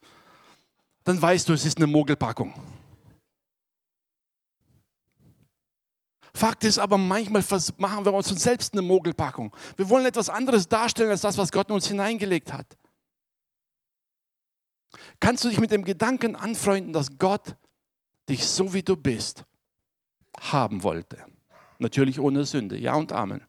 Dann 1.05 1.23
weißt 1.23 1.49
du, 1.49 1.53
es 1.53 1.65
ist 1.65 1.77
eine 1.77 1.87
Mogelpackung. 1.87 2.53
Fakt 6.35 6.65
ist 6.65 6.81
aber, 6.81 6.99
manchmal 6.99 7.45
machen 7.79 8.05
wir 8.05 8.13
uns 8.13 8.29
selbst 8.31 8.73
eine 8.73 8.83
Mogelpackung. 8.83 9.55
Wir 9.77 9.89
wollen 9.89 10.05
etwas 10.07 10.29
anderes 10.29 10.67
darstellen 10.67 11.11
als 11.11 11.21
das, 11.21 11.39
was 11.39 11.53
Gott 11.53 11.69
in 11.69 11.77
uns 11.77 11.87
hineingelegt 11.87 12.53
hat. 12.53 12.77
Kannst 15.21 15.45
du 15.45 15.49
dich 15.49 15.61
mit 15.61 15.71
dem 15.71 15.85
Gedanken 15.85 16.35
anfreunden, 16.35 16.93
dass 16.93 17.17
Gott 17.17 17.55
dich 18.29 18.45
so 18.45 18.75
wie 18.75 18.83
du 18.83 18.97
bist 18.97 19.45
haben 20.41 20.83
wollte? 20.83 21.25
Natürlich 21.79 22.19
ohne 22.19 22.45
Sünde. 22.45 22.77
Ja 22.77 22.97
und 22.97 23.13
Amen. 23.13 23.47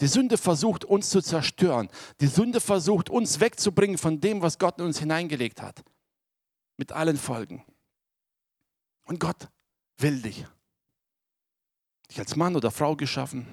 Die 0.00 0.06
Sünde 0.06 0.38
versucht 0.38 0.84
uns 0.84 1.10
zu 1.10 1.20
zerstören. 1.20 1.88
Die 2.20 2.26
Sünde 2.26 2.60
versucht 2.60 3.10
uns 3.10 3.40
wegzubringen 3.40 3.98
von 3.98 4.20
dem, 4.20 4.40
was 4.40 4.58
Gott 4.58 4.78
in 4.78 4.86
uns 4.86 4.98
hineingelegt 4.98 5.60
hat. 5.60 5.82
Mit 6.76 6.92
allen 6.92 7.18
Folgen. 7.18 7.64
Und 9.04 9.20
Gott 9.20 9.48
will 9.98 10.22
dich. 10.22 10.46
Dich 12.08 12.18
als 12.18 12.34
Mann 12.34 12.56
oder 12.56 12.70
Frau 12.70 12.96
geschaffen. 12.96 13.46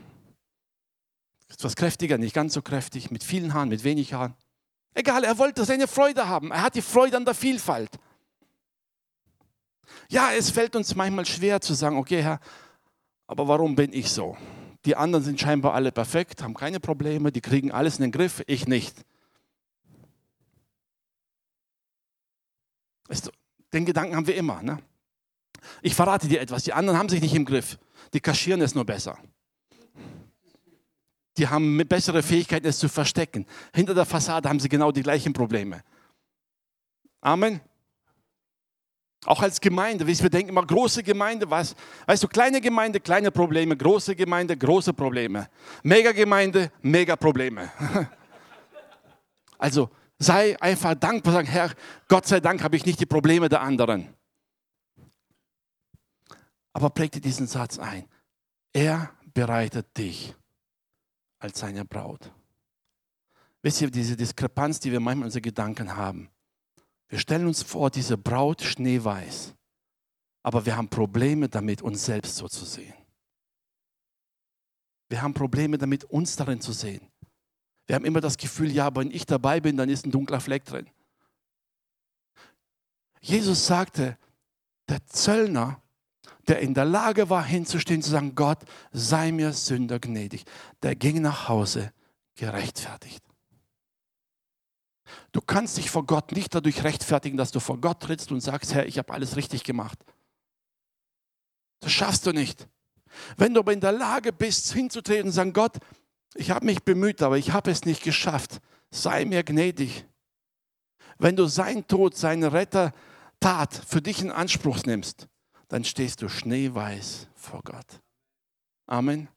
Etwas 1.49 1.75
kräftiger, 1.75 2.17
nicht 2.17 2.33
ganz 2.33 2.53
so 2.53 2.61
kräftig, 2.61 3.11
mit 3.11 3.23
vielen 3.23 3.53
Haaren, 3.53 3.69
mit 3.69 3.83
wenig 3.83 4.13
Haaren. 4.13 4.35
Egal, 4.93 5.23
er 5.23 5.37
wollte 5.37 5.65
seine 5.65 5.87
Freude 5.87 6.27
haben. 6.27 6.51
Er 6.51 6.61
hat 6.61 6.75
die 6.75 6.81
Freude 6.81 7.17
an 7.17 7.25
der 7.25 7.35
Vielfalt. 7.35 7.91
Ja, 10.09 10.31
es 10.31 10.49
fällt 10.49 10.75
uns 10.75 10.95
manchmal 10.95 11.25
schwer 11.25 11.61
zu 11.61 11.73
sagen, 11.73 11.97
okay, 11.97 12.21
Herr, 12.23 12.39
aber 13.27 13.47
warum 13.47 13.75
bin 13.75 13.93
ich 13.93 14.09
so? 14.09 14.37
Die 14.87 14.95
anderen 14.95 15.25
sind 15.25 15.37
scheinbar 15.37 15.73
alle 15.73 15.91
perfekt, 15.91 16.41
haben 16.41 16.53
keine 16.53 16.79
Probleme, 16.79 17.33
die 17.33 17.41
kriegen 17.41 17.73
alles 17.73 17.97
in 17.97 18.03
den 18.03 18.13
Griff, 18.13 18.41
ich 18.47 18.67
nicht. 18.67 18.95
Den 23.73 23.83
Gedanken 23.83 24.15
haben 24.15 24.27
wir 24.27 24.37
immer. 24.37 24.63
Ne? 24.63 24.79
Ich 25.81 25.93
verrate 25.93 26.29
dir 26.29 26.39
etwas, 26.39 26.63
die 26.63 26.71
anderen 26.71 26.97
haben 26.97 27.09
sich 27.09 27.19
nicht 27.19 27.35
im 27.35 27.43
Griff, 27.43 27.77
die 28.13 28.21
kaschieren 28.21 28.61
es 28.61 28.75
nur 28.75 28.85
besser. 28.85 29.17
Die 31.35 31.49
haben 31.49 31.85
bessere 31.85 32.23
Fähigkeiten, 32.23 32.65
es 32.65 32.79
zu 32.79 32.87
verstecken. 32.87 33.45
Hinter 33.75 33.93
der 33.93 34.05
Fassade 34.05 34.47
haben 34.47 34.61
sie 34.61 34.69
genau 34.69 34.93
die 34.93 35.03
gleichen 35.03 35.33
Probleme. 35.33 35.83
Amen. 37.19 37.59
Auch 39.25 39.41
als 39.41 39.59
Gemeinde, 39.59 40.05
wir 40.05 40.29
denken 40.29 40.49
immer, 40.49 40.65
große 40.65 41.03
Gemeinde, 41.03 41.49
was? 41.49 41.75
Weißt 42.05 42.23
du, 42.23 42.27
kleine 42.27 42.61
Gemeinde, 42.61 42.99
kleine 42.99 43.31
Probleme, 43.31 43.75
große 43.75 44.15
Gemeinde, 44.15 44.55
große 44.55 44.93
Probleme. 44.93 45.49
Mega 45.83 46.11
Gemeinde, 46.11 46.71
mega 46.81 47.15
Probleme. 47.15 47.71
Also 49.59 49.89
sei 50.19 50.55
einfach 50.61 50.93
dankbar, 50.93 51.33
sagen, 51.33 51.47
Herr, 51.47 51.71
Gott 52.07 52.27
sei 52.27 52.39
Dank 52.39 52.61
habe 52.61 52.75
ich 52.75 52.85
nicht 52.85 52.99
die 52.99 53.07
Probleme 53.07 53.49
der 53.49 53.61
anderen. 53.61 54.13
Aber 56.73 56.91
präg 56.91 57.11
dir 57.11 57.21
diesen 57.21 57.47
Satz 57.47 57.79
ein. 57.79 58.07
Er 58.71 59.11
bereitet 59.33 59.97
dich 59.97 60.35
als 61.39 61.59
seine 61.59 61.85
Braut. 61.85 62.31
Wisst 63.63 63.81
ihr, 63.81 63.89
diese 63.89 64.15
Diskrepanz, 64.15 64.79
die 64.79 64.91
wir 64.91 64.99
manchmal 64.99 65.23
in 65.23 65.25
unseren 65.25 65.41
Gedanken 65.41 65.95
haben. 65.95 66.29
Wir 67.09 67.19
stellen 67.19 67.47
uns 67.47 67.63
vor, 67.63 67.89
diese 67.89 68.17
Braut 68.17 68.61
schneeweiß, 68.61 69.53
aber 70.43 70.65
wir 70.65 70.75
haben 70.75 70.89
Probleme 70.89 71.47
damit, 71.47 71.81
uns 71.81 72.05
selbst 72.05 72.35
so 72.35 72.47
zu 72.47 72.65
sehen. 72.65 72.93
Wir 75.09 75.21
haben 75.21 75.33
Probleme 75.33 75.77
damit, 75.77 76.03
uns 76.05 76.35
darin 76.35 76.59
zu 76.59 76.73
sehen. 76.73 77.07
Wir 77.85 77.95
haben 77.95 78.05
immer 78.05 78.19
das 78.19 78.37
Gefühl, 78.37 78.71
ja, 78.71 78.93
wenn 78.93 79.11
ich 79.11 79.25
dabei 79.25 79.61
bin, 79.61 79.77
dann 79.77 79.89
ist 79.89 80.05
ein 80.05 80.11
dunkler 80.11 80.41
Fleck 80.41 80.65
drin. 80.65 80.89
Jesus 83.21 83.65
sagte, 83.65 84.17
der 84.89 85.05
Zöllner, 85.05 85.81
der 86.47 86.59
in 86.59 86.73
der 86.73 86.85
Lage 86.85 87.29
war, 87.29 87.43
hinzustehen, 87.43 88.01
zu 88.01 88.09
sagen, 88.09 88.35
Gott, 88.35 88.59
sei 88.91 89.31
mir 89.31 89.53
Sünder 89.53 89.99
gnädig, 89.99 90.43
der 90.81 90.95
ging 90.95 91.21
nach 91.21 91.47
Hause 91.47 91.93
gerechtfertigt. 92.35 93.26
Du 95.31 95.41
kannst 95.41 95.77
dich 95.77 95.89
vor 95.89 96.05
Gott 96.05 96.31
nicht 96.31 96.53
dadurch 96.53 96.83
rechtfertigen, 96.83 97.37
dass 97.37 97.51
du 97.51 97.59
vor 97.59 97.79
Gott 97.79 98.01
trittst 98.01 98.31
und 98.31 98.41
sagst, 98.41 98.73
Herr, 98.73 98.85
ich 98.85 98.97
habe 98.97 99.13
alles 99.13 99.35
richtig 99.35 99.63
gemacht. 99.63 99.99
Das 101.79 101.91
schaffst 101.91 102.25
du 102.25 102.31
nicht. 102.31 102.67
Wenn 103.35 103.53
du 103.53 103.61
aber 103.61 103.73
in 103.73 103.81
der 103.81 103.91
Lage 103.91 104.33
bist, 104.33 104.73
hinzutreten 104.73 105.27
und 105.27 105.31
sagen, 105.31 105.53
Gott, 105.53 105.77
ich 106.35 106.51
habe 106.51 106.65
mich 106.65 106.83
bemüht, 106.83 107.21
aber 107.21 107.37
ich 107.37 107.51
habe 107.51 107.71
es 107.71 107.85
nicht 107.85 108.03
geschafft. 108.03 108.59
Sei 108.91 109.25
mir 109.25 109.43
gnädig. 109.43 110.05
Wenn 111.17 111.35
du 111.35 111.47
sein 111.47 111.87
Tod, 111.87 112.15
seine 112.15 112.53
Rettertat 112.53 113.73
für 113.87 114.01
dich 114.01 114.21
in 114.21 114.31
Anspruch 114.31 114.83
nimmst, 114.83 115.27
dann 115.67 115.83
stehst 115.83 116.21
du 116.21 116.29
schneeweiß 116.29 117.27
vor 117.35 117.61
Gott. 117.63 118.01
Amen. 118.85 119.27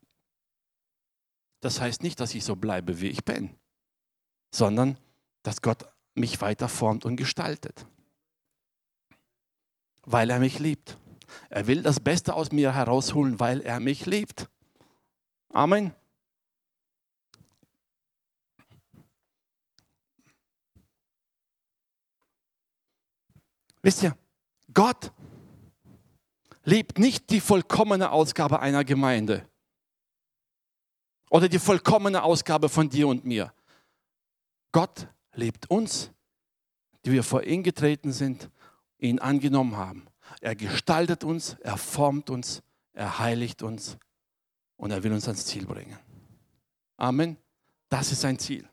Das 1.60 1.80
heißt 1.80 2.02
nicht, 2.02 2.20
dass 2.20 2.34
ich 2.34 2.44
so 2.44 2.56
bleibe, 2.56 3.00
wie 3.00 3.08
ich 3.08 3.24
bin, 3.24 3.54
sondern 4.54 4.98
dass 5.42 5.62
Gott 5.62 5.86
mich 6.14 6.40
weiter 6.40 6.68
formt 6.68 7.04
und 7.04 7.16
gestaltet. 7.16 7.86
Weil 10.02 10.30
er 10.30 10.38
mich 10.38 10.58
liebt. 10.58 10.98
Er 11.48 11.66
will 11.66 11.82
das 11.82 12.00
Beste 12.00 12.34
aus 12.34 12.52
mir 12.52 12.74
herausholen, 12.74 13.38
weil 13.40 13.60
er 13.60 13.80
mich 13.80 14.06
liebt. 14.06 14.48
Amen. 15.50 15.94
Wisst 23.82 24.02
ihr, 24.02 24.16
Gott 24.74 25.12
liebt 26.64 26.98
nicht 26.98 27.30
die 27.30 27.40
vollkommene 27.40 28.10
Ausgabe 28.10 28.60
einer 28.60 28.84
Gemeinde 28.84 29.48
oder 31.30 31.48
die 31.48 31.58
vollkommene 31.58 32.22
Ausgabe 32.22 32.68
von 32.68 32.90
dir 32.90 33.08
und 33.08 33.24
mir. 33.24 33.54
Gott 34.72 35.08
lebt 35.34 35.70
uns, 35.70 36.10
die 37.04 37.12
wir 37.12 37.22
vor 37.22 37.42
ihn 37.42 37.62
getreten 37.62 38.12
sind, 38.12 38.50
ihn 38.98 39.18
angenommen 39.18 39.76
haben. 39.76 40.06
Er 40.40 40.54
gestaltet 40.54 41.24
uns, 41.24 41.56
er 41.60 41.76
formt 41.76 42.30
uns, 42.30 42.62
er 42.92 43.18
heiligt 43.18 43.62
uns 43.62 43.96
und 44.76 44.90
er 44.90 45.02
will 45.02 45.12
uns 45.12 45.26
ans 45.26 45.46
Ziel 45.46 45.66
bringen. 45.66 45.98
Amen. 46.96 47.36
Das 47.88 48.12
ist 48.12 48.20
sein 48.20 48.38
Ziel. 48.38 48.68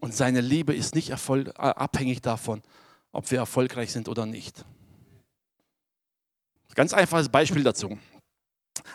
Und 0.00 0.14
seine 0.14 0.40
Liebe 0.40 0.74
ist 0.74 0.94
nicht 0.94 1.10
äh, 1.10 1.50
abhängig 1.58 2.22
davon, 2.22 2.62
ob 3.12 3.30
wir 3.30 3.38
erfolgreich 3.38 3.92
sind 3.92 4.08
oder 4.08 4.26
nicht. 4.26 4.64
Ganz 6.74 6.94
einfaches 6.94 7.28
Beispiel 7.28 7.64
dazu. 7.64 7.98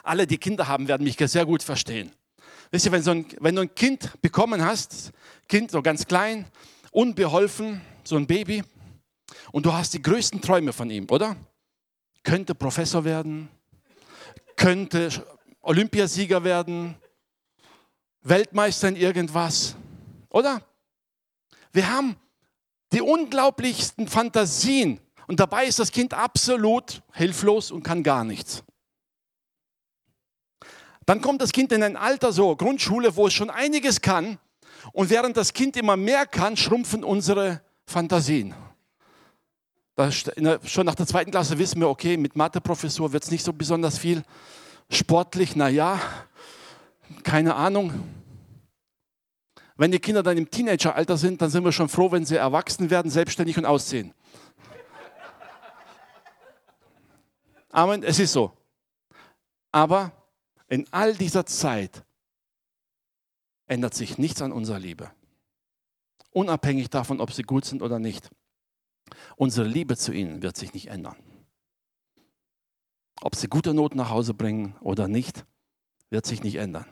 Alle, 0.04 0.26
die 0.26 0.38
Kinder 0.38 0.68
haben, 0.68 0.88
werden 0.88 1.04
mich 1.04 1.18
sehr 1.18 1.46
gut 1.46 1.62
verstehen. 1.62 2.12
Wisst 2.74 2.88
ihr, 2.88 2.92
wenn, 2.92 3.04
so 3.04 3.12
ein, 3.12 3.28
wenn 3.40 3.56
du 3.56 3.62
ein 3.62 3.76
Kind 3.76 4.20
bekommen 4.20 4.66
hast, 4.66 5.12
Kind 5.48 5.70
so 5.70 5.84
ganz 5.84 6.08
klein, 6.08 6.48
unbeholfen, 6.92 7.80
so 8.04 8.16
ein 8.16 8.26
Baby, 8.26 8.64
und 9.52 9.68
du 9.68 9.72
hast 9.72 9.94
die 9.94 10.02
größten 10.02 10.42
Träume 10.42 10.74
von 10.74 10.90
ihm, 10.90 11.08
oder? 11.12 11.36
Könnte 12.24 12.56
Professor 12.56 13.06
werden, 13.06 13.48
könnte 14.56 15.12
Olympiasieger 15.62 16.44
werden, 16.44 16.96
Weltmeister 18.24 18.88
in 18.88 18.96
irgendwas, 18.96 19.76
oder? 20.30 20.60
Wir 21.74 21.88
haben 21.92 22.16
die 22.92 23.02
unglaublichsten 23.02 24.08
Fantasien 24.08 25.00
und 25.28 25.40
dabei 25.40 25.68
ist 25.68 25.78
das 25.78 25.92
Kind 25.92 26.16
absolut 26.16 27.04
hilflos 27.12 27.70
und 27.70 27.84
kann 27.84 28.02
gar 28.02 28.24
nichts. 28.24 28.64
Dann 31.06 31.22
kommt 31.22 31.42
das 31.42 31.52
Kind 31.52 31.72
in 31.72 31.84
ein 31.84 31.98
Alter, 31.98 32.32
so 32.32 32.56
Grundschule, 32.56 33.16
wo 33.16 33.28
es 33.28 33.34
schon 33.34 33.50
einiges 33.50 34.02
kann. 34.02 34.38
Und 34.92 35.10
während 35.10 35.38
das 35.38 35.54
Kind 35.54 35.78
immer 35.78 35.98
mehr 35.98 36.26
kann, 36.26 36.58
schrumpfen 36.58 37.04
unsere 37.04 37.62
Fantasien. 37.86 38.54
Das, 39.96 40.26
schon 40.66 40.86
nach 40.86 40.96
der 40.96 41.06
zweiten 41.06 41.32
Klasse 41.32 41.58
wissen 41.60 41.80
wir, 41.80 41.88
okay, 41.88 42.18
mit 42.18 42.36
Matheprofessur 42.36 43.14
wird 43.14 43.24
es 43.24 43.32
nicht 43.32 43.44
so 43.44 43.54
besonders 43.54 43.98
viel. 43.98 44.24
Sportlich, 44.90 45.56
naja, 45.56 46.00
keine 47.24 47.56
Ahnung. 47.56 47.94
Wenn 49.76 49.92
die 49.92 50.00
Kinder 50.00 50.24
dann 50.24 50.38
im 50.38 50.50
Teenageralter 50.50 51.18
sind, 51.18 51.42
dann 51.42 51.50
sind 51.50 51.64
wir 51.64 51.72
schon 51.72 51.90
froh, 51.90 52.12
wenn 52.12 52.26
sie 52.26 52.36
erwachsen 52.36 52.90
werden, 52.90 53.10
selbstständig 53.12 53.58
und 53.58 53.66
ausziehen. 53.66 54.14
Amen, 57.70 58.04
es 58.04 58.20
ist 58.20 58.34
so. 58.34 58.52
Aber 59.72 60.12
in 60.68 60.88
all 60.92 61.16
dieser 61.16 61.46
Zeit 61.46 62.04
ändert 63.68 63.94
sich 63.94 64.18
nichts 64.18 64.42
an 64.42 64.52
unserer 64.52 64.80
Liebe. 64.80 65.12
Unabhängig 66.32 66.90
davon, 66.90 67.22
ob 67.22 67.32
sie 67.32 67.44
gut 67.44 67.66
sind 67.66 67.82
oder 67.82 68.00
nicht. 68.00 68.30
Unsere 69.36 69.68
Liebe 69.68 69.98
zu 69.98 70.12
ihnen 70.12 70.42
wird 70.42 70.58
sich 70.58 70.74
nicht 70.74 70.88
ändern. 70.88 71.16
Ob 73.22 73.36
sie 73.36 73.48
gute 73.48 73.74
Noten 73.74 73.98
nach 73.98 74.10
Hause 74.10 74.34
bringen 74.34 74.76
oder 74.82 75.08
nicht, 75.08 75.46
wird 76.10 76.26
sich 76.26 76.44
nicht 76.44 76.56
ändern. 76.56 76.86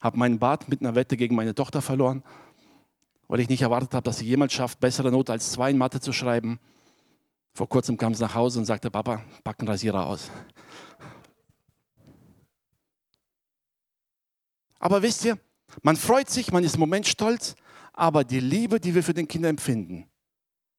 Habe 0.00 0.18
meinen 0.18 0.38
Bart 0.38 0.68
mit 0.68 0.80
einer 0.80 0.94
Wette 0.94 1.16
gegen 1.16 1.34
meine 1.34 1.54
Tochter 1.54 1.82
verloren, 1.82 2.22
weil 3.26 3.40
ich 3.40 3.48
nicht 3.48 3.62
erwartet 3.62 3.94
habe, 3.94 4.04
dass 4.04 4.18
sie 4.18 4.26
jemals 4.26 4.52
schafft, 4.52 4.80
bessere 4.80 5.10
Note 5.10 5.32
als 5.32 5.52
zwei 5.52 5.70
in 5.70 5.78
Mathe 5.78 6.00
zu 6.00 6.12
schreiben. 6.12 6.58
Vor 7.54 7.68
kurzem 7.68 7.96
kam 7.96 8.14
sie 8.14 8.22
nach 8.22 8.34
Hause 8.34 8.58
und 8.58 8.64
sagte, 8.64 8.90
Papa, 8.90 9.22
pack 9.44 9.60
einen 9.60 9.68
Rasierer 9.68 10.06
aus. 10.06 10.30
Aber 14.78 15.02
wisst 15.02 15.24
ihr, 15.24 15.38
man 15.82 15.96
freut 15.96 16.30
sich, 16.30 16.52
man 16.52 16.64
ist 16.64 16.74
im 16.74 16.80
Moment 16.80 17.06
stolz, 17.06 17.54
aber 17.92 18.24
die 18.24 18.40
Liebe, 18.40 18.80
die 18.80 18.94
wir 18.94 19.02
für 19.02 19.14
den 19.14 19.28
Kinder 19.28 19.48
empfinden, 19.48 20.08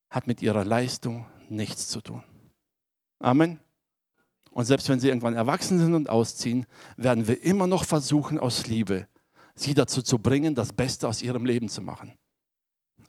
hat 0.09 0.27
mit 0.27 0.41
ihrer 0.41 0.65
Leistung 0.65 1.25
nichts 1.49 1.89
zu 1.89 2.01
tun. 2.01 2.23
Amen. 3.19 3.59
Und 4.51 4.65
selbst 4.65 4.89
wenn 4.89 4.99
sie 4.99 5.09
irgendwann 5.09 5.35
erwachsen 5.35 5.79
sind 5.79 5.93
und 5.93 6.09
ausziehen, 6.09 6.65
werden 6.97 7.27
wir 7.27 7.43
immer 7.43 7.67
noch 7.67 7.83
versuchen, 7.83 8.39
aus 8.39 8.67
Liebe, 8.67 9.07
sie 9.55 9.73
dazu 9.73 10.01
zu 10.01 10.17
bringen, 10.17 10.55
das 10.55 10.73
Beste 10.73 11.07
aus 11.07 11.21
ihrem 11.21 11.45
Leben 11.45 11.69
zu 11.69 11.81
machen. 11.81 12.13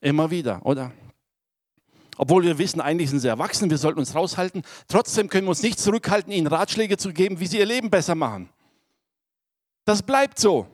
Immer 0.01 0.31
wieder, 0.31 0.65
oder? 0.67 0.93
Obwohl 2.17 2.45
wir 2.45 2.59
wissen, 2.59 2.81
eigentlich 2.81 3.09
sind 3.09 3.21
sie 3.21 3.29
erwachsen, 3.29 3.71
wir 3.71 3.79
sollten 3.79 4.01
uns 4.01 4.15
raushalten. 4.15 4.63
Trotzdem 4.89 5.29
können 5.29 5.47
wir 5.47 5.51
uns 5.51 5.63
nicht 5.63 5.79
zurückhalten, 5.79 6.33
ihnen 6.33 6.49
Ratschläge 6.49 6.99
zu 6.99 7.13
geben, 7.13 7.41
wie 7.41 7.47
sie 7.47 7.59
ihr 7.59 7.67
Leben 7.67 7.89
besser 7.89 8.15
machen. 8.15 8.51
Das 9.85 10.03
bleibt 10.03 10.39
so. 10.39 10.67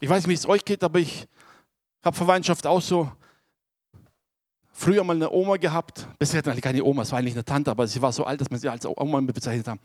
Ich 0.00 0.08
weiß 0.08 0.26
nicht, 0.26 0.30
wie 0.30 0.34
es 0.34 0.48
euch 0.48 0.64
geht, 0.64 0.82
aber 0.82 0.98
ich 0.98 1.28
habe 2.02 2.16
Verwandtschaft 2.16 2.66
auch 2.66 2.80
so 2.80 3.10
früher 4.72 5.04
mal 5.04 5.14
eine 5.14 5.30
Oma 5.30 5.58
gehabt. 5.58 6.08
Bisher 6.18 6.38
hatten 6.38 6.54
wir 6.54 6.60
keine 6.62 6.82
Oma, 6.82 7.02
es 7.02 7.12
war 7.12 7.18
eigentlich 7.18 7.34
eine 7.34 7.44
Tante, 7.44 7.70
aber 7.70 7.86
sie 7.86 8.00
war 8.00 8.10
so 8.10 8.24
alt, 8.24 8.40
dass 8.40 8.50
wir 8.50 8.58
sie 8.58 8.70
als 8.70 8.86
Oma 8.86 9.20
bezeichnet 9.20 9.68
haben. 9.68 9.80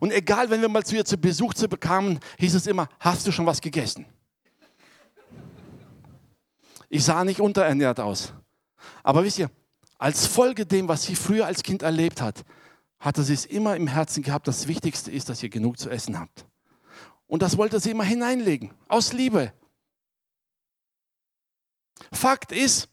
Und 0.00 0.10
egal, 0.10 0.48
wenn 0.48 0.62
wir 0.62 0.70
mal 0.70 0.84
zu 0.84 0.96
ihr 0.96 1.04
zu 1.04 1.18
Besuch 1.18 1.52
zu 1.52 1.68
bekamen, 1.68 2.18
hieß 2.38 2.54
es 2.54 2.66
immer, 2.66 2.88
hast 2.98 3.26
du 3.26 3.32
schon 3.32 3.44
was 3.44 3.60
gegessen? 3.60 4.06
Ich 6.88 7.04
sah 7.04 7.22
nicht 7.22 7.40
unterernährt 7.40 8.00
aus. 8.00 8.32
Aber 9.02 9.22
wisst 9.22 9.38
ihr, 9.38 9.50
als 9.98 10.26
Folge 10.26 10.64
dem, 10.64 10.88
was 10.88 11.02
sie 11.02 11.14
früher 11.14 11.44
als 11.44 11.62
Kind 11.62 11.82
erlebt 11.82 12.22
hat, 12.22 12.42
hatte 12.98 13.22
sie 13.22 13.34
es 13.34 13.44
immer 13.44 13.76
im 13.76 13.86
Herzen 13.86 14.22
gehabt, 14.22 14.48
das 14.48 14.66
Wichtigste 14.66 15.10
ist, 15.10 15.28
dass 15.28 15.42
ihr 15.42 15.50
genug 15.50 15.78
zu 15.78 15.90
essen 15.90 16.18
habt. 16.18 16.46
Und 17.26 17.42
das 17.42 17.58
wollte 17.58 17.78
sie 17.78 17.90
immer 17.90 18.04
hineinlegen, 18.04 18.70
aus 18.88 19.12
Liebe. 19.12 19.52
Fakt 22.12 22.52
ist, 22.52 22.88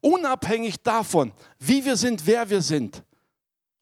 unabhängig 0.00 0.82
davon, 0.82 1.32
wie 1.58 1.84
wir 1.84 1.96
sind, 1.96 2.26
wer 2.26 2.48
wir 2.48 2.62
sind 2.62 3.04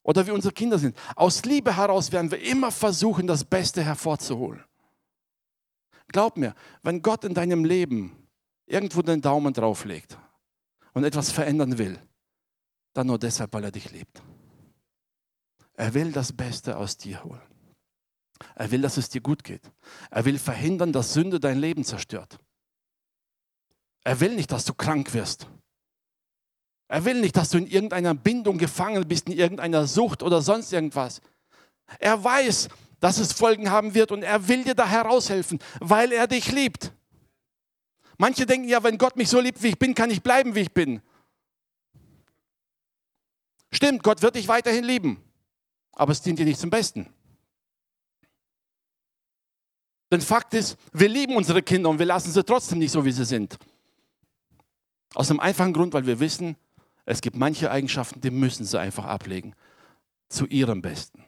oder 0.03 0.25
wie 0.27 0.31
unsere 0.31 0.53
Kinder 0.53 0.77
sind, 0.77 0.95
aus 1.15 1.43
Liebe 1.45 1.75
heraus 1.75 2.11
werden 2.11 2.29
wir 2.31 2.41
immer 2.41 2.71
versuchen, 2.71 3.27
das 3.27 3.43
Beste 3.43 3.83
hervorzuholen. 3.83 4.63
Glaub 6.09 6.37
mir, 6.37 6.53
wenn 6.83 7.01
Gott 7.01 7.23
in 7.23 7.33
deinem 7.33 7.65
Leben 7.65 8.27
irgendwo 8.65 9.01
den 9.01 9.21
Daumen 9.21 9.53
drauflegt 9.53 10.17
und 10.93 11.03
etwas 11.03 11.31
verändern 11.31 11.77
will, 11.77 11.99
dann 12.93 13.07
nur 13.07 13.19
deshalb, 13.19 13.53
weil 13.53 13.63
er 13.63 13.71
dich 13.71 13.91
liebt. 13.91 14.21
Er 15.73 15.93
will 15.93 16.11
das 16.11 16.31
Beste 16.31 16.77
aus 16.77 16.97
dir 16.97 17.23
holen. 17.23 17.41
Er 18.55 18.71
will, 18.71 18.81
dass 18.81 18.97
es 18.97 19.09
dir 19.09 19.21
gut 19.21 19.43
geht. 19.43 19.71
Er 20.09 20.25
will 20.25 20.37
verhindern, 20.37 20.93
dass 20.93 21.13
Sünde 21.13 21.39
dein 21.39 21.57
Leben 21.57 21.83
zerstört. 21.83 22.39
Er 24.05 24.19
will 24.19 24.35
nicht, 24.35 24.51
dass 24.51 24.63
du 24.65 24.73
krank 24.73 25.13
wirst. 25.13 25.47
Er 26.87 27.03
will 27.05 27.19
nicht, 27.19 27.35
dass 27.35 27.49
du 27.49 27.57
in 27.57 27.65
irgendeiner 27.65 28.13
Bindung 28.13 28.59
gefangen 28.59 29.05
bist, 29.07 29.27
in 29.27 29.33
irgendeiner 29.33 29.87
Sucht 29.87 30.21
oder 30.21 30.41
sonst 30.43 30.71
irgendwas. 30.71 31.21
Er 31.99 32.23
weiß, 32.23 32.69
dass 32.99 33.17
es 33.17 33.33
Folgen 33.33 33.71
haben 33.71 33.95
wird 33.95 34.11
und 34.11 34.21
er 34.21 34.47
will 34.47 34.63
dir 34.63 34.75
da 34.75 34.87
heraushelfen, 34.87 35.59
weil 35.79 36.11
er 36.11 36.27
dich 36.27 36.51
liebt. 36.51 36.93
Manche 38.17 38.45
denken 38.45 38.69
ja, 38.69 38.83
wenn 38.83 38.99
Gott 38.99 39.17
mich 39.17 39.27
so 39.27 39.39
liebt, 39.39 39.61
wie 39.63 39.69
ich 39.69 39.79
bin, 39.79 39.95
kann 39.95 40.11
ich 40.11 40.21
bleiben, 40.21 40.53
wie 40.53 40.61
ich 40.61 40.71
bin. 40.71 41.01
Stimmt, 43.71 44.03
Gott 44.03 44.21
wird 44.21 44.35
dich 44.35 44.47
weiterhin 44.47 44.83
lieben, 44.83 45.21
aber 45.93 46.11
es 46.11 46.21
dient 46.21 46.37
dir 46.37 46.45
nicht 46.45 46.59
zum 46.59 46.69
Besten. 46.69 47.11
Denn 50.11 50.21
Fakt 50.21 50.53
ist, 50.53 50.77
wir 50.93 51.09
lieben 51.09 51.35
unsere 51.35 51.63
Kinder 51.63 51.89
und 51.89 51.97
wir 51.97 52.05
lassen 52.05 52.31
sie 52.31 52.43
trotzdem 52.43 52.77
nicht 52.77 52.91
so, 52.91 53.03
wie 53.03 53.11
sie 53.11 53.25
sind. 53.25 53.57
Aus 55.15 55.31
einem 55.31 55.39
einfachen 55.39 55.73
Grund, 55.73 55.93
weil 55.93 56.05
wir 56.05 56.19
wissen, 56.19 56.57
es 57.05 57.21
gibt 57.21 57.37
manche 57.37 57.71
Eigenschaften, 57.71 58.21
die 58.21 58.31
müssen 58.31 58.65
sie 58.65 58.79
einfach 58.79 59.05
ablegen. 59.05 59.55
Zu 60.27 60.45
ihrem 60.47 60.81
Besten. 60.81 61.23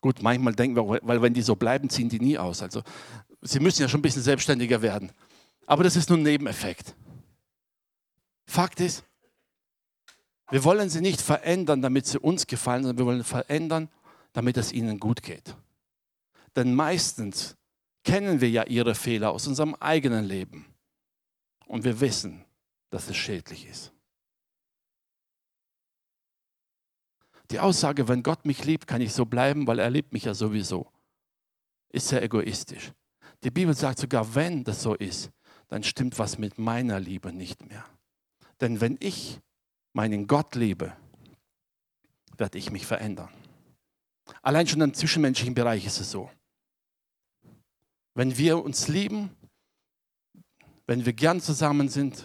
Gut, 0.00 0.22
manchmal 0.22 0.54
denken 0.54 0.76
wir, 0.76 1.00
weil 1.02 1.20
wenn 1.20 1.34
die 1.34 1.42
so 1.42 1.56
bleiben, 1.56 1.90
ziehen 1.90 2.08
die 2.08 2.20
nie 2.20 2.38
aus. 2.38 2.62
Also 2.62 2.82
sie 3.42 3.60
müssen 3.60 3.82
ja 3.82 3.88
schon 3.88 4.00
ein 4.00 4.02
bisschen 4.02 4.22
selbstständiger 4.22 4.80
werden. 4.82 5.12
Aber 5.66 5.82
das 5.82 5.96
ist 5.96 6.08
nur 6.08 6.18
ein 6.18 6.22
Nebeneffekt. 6.22 6.94
Fakt 8.46 8.80
ist, 8.80 9.04
wir 10.50 10.64
wollen 10.64 10.88
sie 10.88 11.00
nicht 11.00 11.20
verändern, 11.20 11.82
damit 11.82 12.06
sie 12.06 12.18
uns 12.18 12.46
gefallen, 12.46 12.82
sondern 12.82 12.98
wir 12.98 13.06
wollen 13.06 13.24
verändern, 13.24 13.88
damit 14.32 14.56
es 14.56 14.72
ihnen 14.72 14.98
gut 14.98 15.22
geht. 15.22 15.56
Denn 16.56 16.74
meistens 16.74 17.56
kennen 18.04 18.40
wir 18.40 18.50
ja 18.50 18.64
ihre 18.64 18.94
Fehler 18.94 19.30
aus 19.30 19.46
unserem 19.46 19.74
eigenen 19.76 20.24
Leben. 20.24 20.66
Und 21.70 21.84
wir 21.84 22.00
wissen, 22.00 22.44
dass 22.90 23.08
es 23.08 23.16
schädlich 23.16 23.64
ist. 23.64 23.92
Die 27.52 27.60
Aussage, 27.60 28.08
wenn 28.08 28.24
Gott 28.24 28.44
mich 28.44 28.64
liebt, 28.64 28.88
kann 28.88 29.00
ich 29.00 29.12
so 29.12 29.24
bleiben, 29.24 29.68
weil 29.68 29.78
er 29.78 29.88
liebt 29.88 30.12
mich 30.12 30.24
ja 30.24 30.34
sowieso, 30.34 30.90
ist 31.90 32.08
sehr 32.08 32.24
egoistisch. 32.24 32.90
Die 33.44 33.52
Bibel 33.52 33.72
sagt 33.72 34.00
sogar, 34.00 34.34
wenn 34.34 34.64
das 34.64 34.82
so 34.82 34.96
ist, 34.96 35.30
dann 35.68 35.84
stimmt 35.84 36.18
was 36.18 36.38
mit 36.38 36.58
meiner 36.58 36.98
Liebe 36.98 37.32
nicht 37.32 37.64
mehr. 37.64 37.84
Denn 38.60 38.80
wenn 38.80 38.96
ich 38.98 39.38
meinen 39.92 40.26
Gott 40.26 40.56
liebe, 40.56 40.96
werde 42.36 42.58
ich 42.58 42.72
mich 42.72 42.84
verändern. 42.84 43.30
Allein 44.42 44.66
schon 44.66 44.80
im 44.80 44.92
zwischenmenschlichen 44.92 45.54
Bereich 45.54 45.86
ist 45.86 46.00
es 46.00 46.10
so. 46.10 46.32
Wenn 48.14 48.36
wir 48.36 48.60
uns 48.60 48.88
lieben, 48.88 49.30
wenn 50.90 51.06
wir 51.06 51.12
gern 51.12 51.40
zusammen 51.40 51.88
sind, 51.88 52.24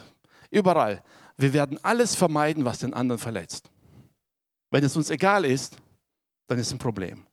überall, 0.50 1.04
wir 1.38 1.54
werden 1.54 1.78
alles 1.84 2.16
vermeiden, 2.16 2.66
was 2.66 2.80
den 2.80 2.96
anderen 2.96 3.20
verletzt. 3.20 3.70
Wenn 4.72 4.84
es 4.84 4.96
uns 4.98 5.12
egal 5.12 5.46
ist, 5.46 5.78
dann 6.48 6.58
ist 6.58 6.72
ein 6.72 6.80
Problem. 6.80 7.28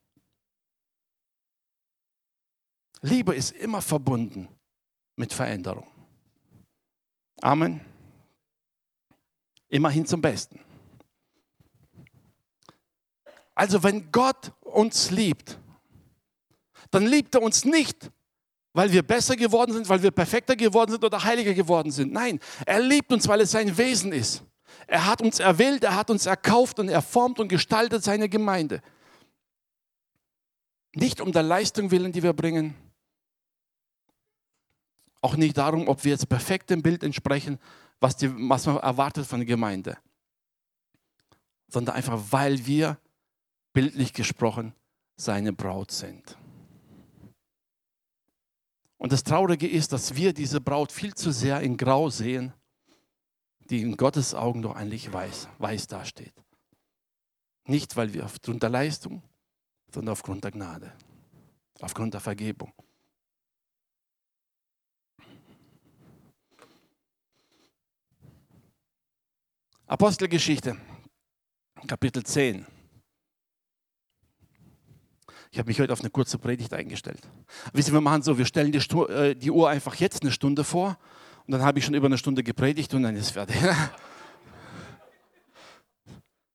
Liebe 3.01 3.35
ist 3.35 3.53
immer 3.53 3.81
verbunden 3.81 4.47
mit 5.17 5.33
Veränderung. 5.33 5.87
Amen. 7.41 7.81
Immerhin 9.69 10.05
zum 10.05 10.21
Besten. 10.21 10.61
Also 13.55 13.83
wenn 13.83 14.13
Gott 14.13 14.53
uns 14.61 15.11
liebt, 15.11 15.59
dann 16.91 17.07
liebt 17.07 17.35
er 17.35 17.41
uns 17.41 17.65
nicht, 17.65 18.11
weil 18.73 18.93
wir 18.93 19.03
besser 19.03 19.37
geworden 19.37 19.73
sind, 19.73 19.89
weil 19.89 20.03
wir 20.03 20.11
perfekter 20.11 20.57
geworden 20.57 20.93
sind 20.93 21.05
oder 21.05 21.23
heiliger 21.23 21.55
geworden 21.55 21.91
sind. 21.91 22.13
Nein, 22.13 22.41
er 22.65 22.81
liebt 22.81 23.13
uns, 23.13 23.29
weil 23.29 23.41
es 23.43 23.51
sein 23.51 23.77
Wesen 23.77 24.13
ist. 24.13 24.43
Er 24.87 25.07
hat 25.07 25.21
uns 25.21 25.39
erwählt, 25.41 25.85
er 25.85 25.95
hat 25.95 26.11
uns 26.11 26.27
erkauft 26.27 26.79
und 26.79 26.89
er 26.89 27.03
formt 27.03 27.39
und 27.39 27.49
gestaltet 27.49 28.03
seine 28.03 28.29
Gemeinde. 28.29 28.83
Nicht 30.95 31.21
um 31.21 31.33
der 31.33 31.43
Leistung 31.43 31.91
willen, 31.91 32.13
die 32.13 32.23
wir 32.23 32.33
bringen, 32.33 32.75
auch 35.21 35.37
nicht 35.37 35.57
darum, 35.57 35.89
ob 35.89 36.05
wir 36.05 36.11
jetzt 36.13 36.29
perfekt 36.29 36.71
dem 36.71 36.83
Bild 36.83 37.03
entsprechen, 37.03 37.59
was, 38.01 38.17
die, 38.17 38.31
was 38.49 38.67
man 38.67 38.79
erwartet 38.79 39.25
von 39.25 39.39
der 39.41 39.47
Gemeinde, 39.47 39.97
sondern 41.69 41.95
einfach, 41.95 42.21
weil 42.31 42.67
wir, 42.67 42.99
bildlich 43.73 44.13
gesprochen, 44.13 44.75
seine 45.17 45.53
Braut 45.53 45.93
sind. 45.93 46.37
Und 49.03 49.11
das 49.11 49.25
Traurige 49.25 49.69
ist, 49.69 49.93
dass 49.93 50.15
wir 50.15 50.33
diese 50.33 50.61
Braut 50.61 50.93
viel 50.93 51.13
zu 51.13 51.33
sehr 51.33 51.61
in 51.61 51.77
Grau 51.77 52.09
sehen, 52.09 52.53
die 53.69 53.83
in 53.83 53.97
Gottes 53.97 54.33
Augen 54.33 54.63
doch 54.63 54.77
eigentlich 54.77 55.13
weiß, 55.13 55.49
weiß 55.59 55.89
dasteht. 55.89 56.33
Nicht, 57.65 57.97
weil 57.97 58.15
wir 58.15 58.25
aufgrund 58.25 58.63
der 58.63 58.71
Leistung, 58.71 59.25
sondern 59.93 60.13
aufgrund 60.13 60.45
der 60.45 60.53
Gnade, 60.53 60.93
aufgrund 61.81 62.15
der 62.15 62.21
Vergebung. 62.21 62.73
Apostelgeschichte, 69.89 70.77
Kapitel 71.89 72.23
10. 72.23 72.65
Ich 75.53 75.59
habe 75.59 75.69
mich 75.69 75.79
heute 75.79 75.93
auf 75.93 76.01
eine 76.01 76.09
kurze 76.09 76.39
Predigt 76.39 76.73
eingestellt. 76.73 77.21
Wisst 77.75 77.89
ihr, 77.89 77.95
wir 77.95 78.01
machen 78.01 78.23
so, 78.23 78.39
wir 78.39 78.47
stellen 78.47 78.73
die, 78.73 78.81
Stu 78.81 79.05
äh, 79.05 79.37
die 79.37 79.51
Uhr 79.51 79.69
einfach 79.69 79.95
jetzt 79.97 80.23
eine 80.23 80.33
Stunde 80.33 80.65
vor 80.65 80.97
und 81.47 81.53
dann 81.53 81.61
habe 81.61 81.79
ich 81.79 81.85
schon 81.85 81.93
über 81.93 82.07
eine 82.07 82.17
Stunde 82.17 82.43
gepredigt 82.43 82.95
und 82.95 83.03
dann 83.03 83.15
ist 83.15 83.27
es 83.27 83.31
fertig. 83.33 83.61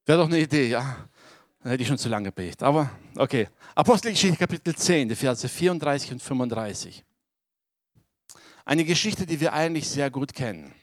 Wäre 0.05 0.17
doch 0.17 0.25
eine 0.25 0.39
Idee, 0.39 0.67
ja. 0.67 1.07
Dann 1.61 1.71
hätte 1.71 1.83
ich 1.83 1.87
schon 1.87 1.99
zu 1.99 2.09
lange 2.09 2.29
gepredigt. 2.29 2.63
Aber 2.63 2.89
okay. 3.15 3.49
Apostelgeschichte 3.75 4.35
Kapitel 4.37 4.75
10, 4.75 5.09
die 5.09 5.15
Verse 5.15 5.47
34 5.47 6.13
und 6.13 6.23
35. 6.23 7.05
Eine 8.65 8.83
Geschichte, 8.83 9.27
die 9.27 9.39
wir 9.39 9.53
eigentlich 9.53 9.87
sehr 9.87 10.09
gut 10.09 10.33
kennen. 10.33 10.73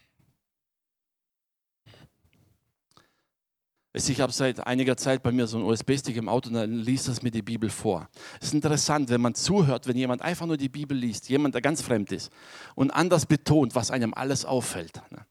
Ich 3.96 4.20
habe 4.20 4.32
seit 4.32 4.66
einiger 4.66 4.96
Zeit 4.96 5.22
bei 5.22 5.30
mir 5.30 5.46
so 5.46 5.56
ein 5.56 5.62
USB-Stick 5.62 6.16
im 6.16 6.28
Auto 6.28 6.48
und 6.48 6.54
dann 6.54 6.72
liest 6.72 7.06
das 7.06 7.22
mir 7.22 7.30
die 7.30 7.42
Bibel 7.42 7.70
vor. 7.70 8.08
Es 8.40 8.48
ist 8.48 8.54
interessant, 8.54 9.08
wenn 9.08 9.20
man 9.20 9.36
zuhört, 9.36 9.86
wenn 9.86 9.96
jemand 9.96 10.20
einfach 10.20 10.46
nur 10.46 10.56
die 10.56 10.68
Bibel 10.68 10.96
liest, 10.96 11.28
jemand, 11.28 11.54
der 11.54 11.62
ganz 11.62 11.80
fremd 11.80 12.10
ist 12.10 12.32
und 12.74 12.90
anders 12.90 13.24
betont, 13.24 13.76
was 13.76 13.92
einem 13.92 14.12
alles 14.12 14.44
auffällt. 14.44 15.00
Ne? 15.12 15.24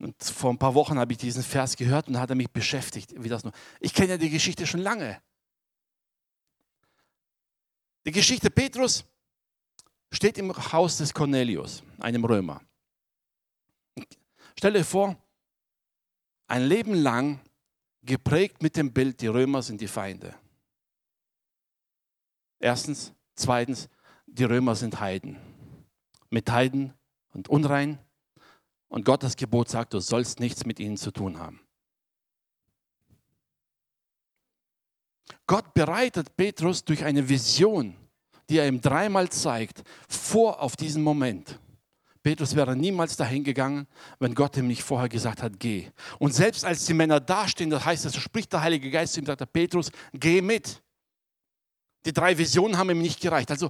Und 0.00 0.24
vor 0.24 0.50
ein 0.50 0.58
paar 0.58 0.74
Wochen 0.74 0.98
habe 0.98 1.12
ich 1.12 1.18
diesen 1.18 1.44
Vers 1.44 1.76
gehört 1.76 2.08
und 2.08 2.18
hat 2.18 2.30
er 2.30 2.36
mich 2.36 2.50
beschäftigt, 2.50 3.14
wie 3.16 3.28
das 3.28 3.44
nur. 3.44 3.52
Ich 3.78 3.94
kenne 3.94 4.10
ja 4.10 4.16
die 4.18 4.30
Geschichte 4.30 4.66
schon 4.66 4.80
lange. 4.80 5.22
Die 8.06 8.12
Geschichte 8.12 8.50
Petrus 8.50 9.04
steht 10.12 10.36
im 10.36 10.52
Haus 10.72 10.98
des 10.98 11.14
Cornelius, 11.14 11.84
einem 12.00 12.24
Römer. 12.24 12.60
Stell 14.58 14.72
dir 14.72 14.84
vor, 14.84 15.16
ein 16.46 16.64
Leben 16.64 16.94
lang 16.94 17.40
geprägt 18.02 18.62
mit 18.62 18.76
dem 18.76 18.92
Bild, 18.92 19.20
die 19.20 19.26
Römer 19.26 19.62
sind 19.62 19.80
die 19.80 19.88
Feinde. 19.88 20.34
Erstens. 22.58 23.12
Zweitens, 23.36 23.88
die 24.26 24.44
Römer 24.44 24.76
sind 24.76 25.00
Heiden. 25.00 25.36
Mit 26.30 26.50
Heiden 26.50 26.94
und 27.32 27.48
unrein. 27.48 27.98
Und 28.88 29.04
Gottes 29.04 29.36
Gebot 29.36 29.68
sagt, 29.68 29.92
du 29.92 29.98
sollst 29.98 30.38
nichts 30.38 30.64
mit 30.64 30.78
ihnen 30.78 30.96
zu 30.96 31.10
tun 31.10 31.38
haben. 31.38 31.60
Gott 35.46 35.74
bereitet 35.74 36.36
Petrus 36.36 36.84
durch 36.84 37.04
eine 37.04 37.28
Vision, 37.28 37.96
die 38.48 38.58
er 38.58 38.68
ihm 38.68 38.80
dreimal 38.80 39.28
zeigt, 39.30 39.82
vor 40.08 40.60
auf 40.60 40.76
diesen 40.76 41.02
Moment. 41.02 41.58
Petrus 42.24 42.56
wäre 42.56 42.74
niemals 42.74 43.18
dahin 43.18 43.44
gegangen, 43.44 43.86
wenn 44.18 44.34
Gott 44.34 44.56
ihm 44.56 44.66
nicht 44.66 44.82
vorher 44.82 45.10
gesagt 45.10 45.42
hat, 45.42 45.60
geh. 45.60 45.90
Und 46.18 46.32
selbst 46.34 46.64
als 46.64 46.86
die 46.86 46.94
Männer 46.94 47.20
dastehen, 47.20 47.68
das 47.68 47.84
heißt, 47.84 48.06
es 48.06 48.16
spricht 48.16 48.50
der 48.54 48.62
Heilige 48.62 48.90
Geist 48.90 49.18
ihm, 49.18 49.26
sagt 49.26 49.42
er, 49.42 49.46
Petrus, 49.46 49.90
geh 50.14 50.40
mit. 50.40 50.82
Die 52.06 52.14
drei 52.14 52.36
Visionen 52.38 52.78
haben 52.78 52.88
ihm 52.88 53.02
nicht 53.02 53.20
gereicht. 53.20 53.50
Also 53.50 53.68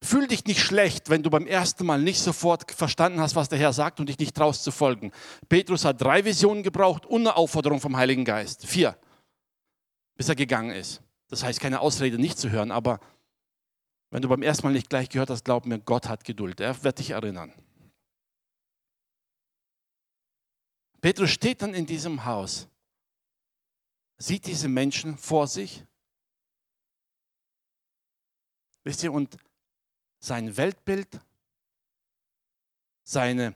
fühl 0.00 0.28
dich 0.28 0.44
nicht 0.44 0.60
schlecht, 0.60 1.10
wenn 1.10 1.24
du 1.24 1.30
beim 1.30 1.44
ersten 1.44 1.84
Mal 1.84 2.00
nicht 2.00 2.20
sofort 2.20 2.70
verstanden 2.70 3.18
hast, 3.18 3.34
was 3.34 3.48
der 3.48 3.58
Herr 3.58 3.72
sagt 3.72 3.98
und 3.98 4.08
dich 4.08 4.18
nicht 4.20 4.36
traust 4.36 4.62
zu 4.62 4.70
folgen. 4.70 5.10
Petrus 5.48 5.84
hat 5.84 6.00
drei 6.00 6.24
Visionen 6.24 6.62
gebraucht 6.62 7.04
und 7.04 7.22
eine 7.22 7.36
Aufforderung 7.36 7.80
vom 7.80 7.96
Heiligen 7.96 8.24
Geist. 8.24 8.64
Vier, 8.64 8.96
bis 10.16 10.28
er 10.28 10.36
gegangen 10.36 10.70
ist. 10.70 11.02
Das 11.28 11.42
heißt, 11.42 11.58
keine 11.58 11.80
Ausrede, 11.80 12.16
nicht 12.16 12.38
zu 12.38 12.48
hören, 12.48 12.70
aber 12.70 13.00
wenn 14.10 14.22
du 14.22 14.28
beim 14.28 14.42
ersten 14.42 14.66
Mal 14.66 14.72
nicht 14.72 14.90
gleich 14.90 15.08
gehört 15.08 15.30
hast, 15.30 15.44
glaub 15.44 15.66
mir, 15.66 15.78
Gott 15.78 16.08
hat 16.08 16.24
Geduld. 16.24 16.60
Er 16.60 16.82
wird 16.82 16.98
dich 16.98 17.10
erinnern. 17.10 17.52
Petrus 21.00 21.30
steht 21.30 21.62
dann 21.62 21.72
in 21.72 21.86
diesem 21.86 22.24
Haus, 22.24 22.68
sieht 24.18 24.46
diese 24.46 24.68
Menschen 24.68 25.16
vor 25.16 25.46
sich. 25.46 25.84
Wisst 28.84 29.02
ihr, 29.02 29.12
und 29.12 29.36
sein 30.18 30.56
Weltbild, 30.56 31.20
seine 33.02 33.54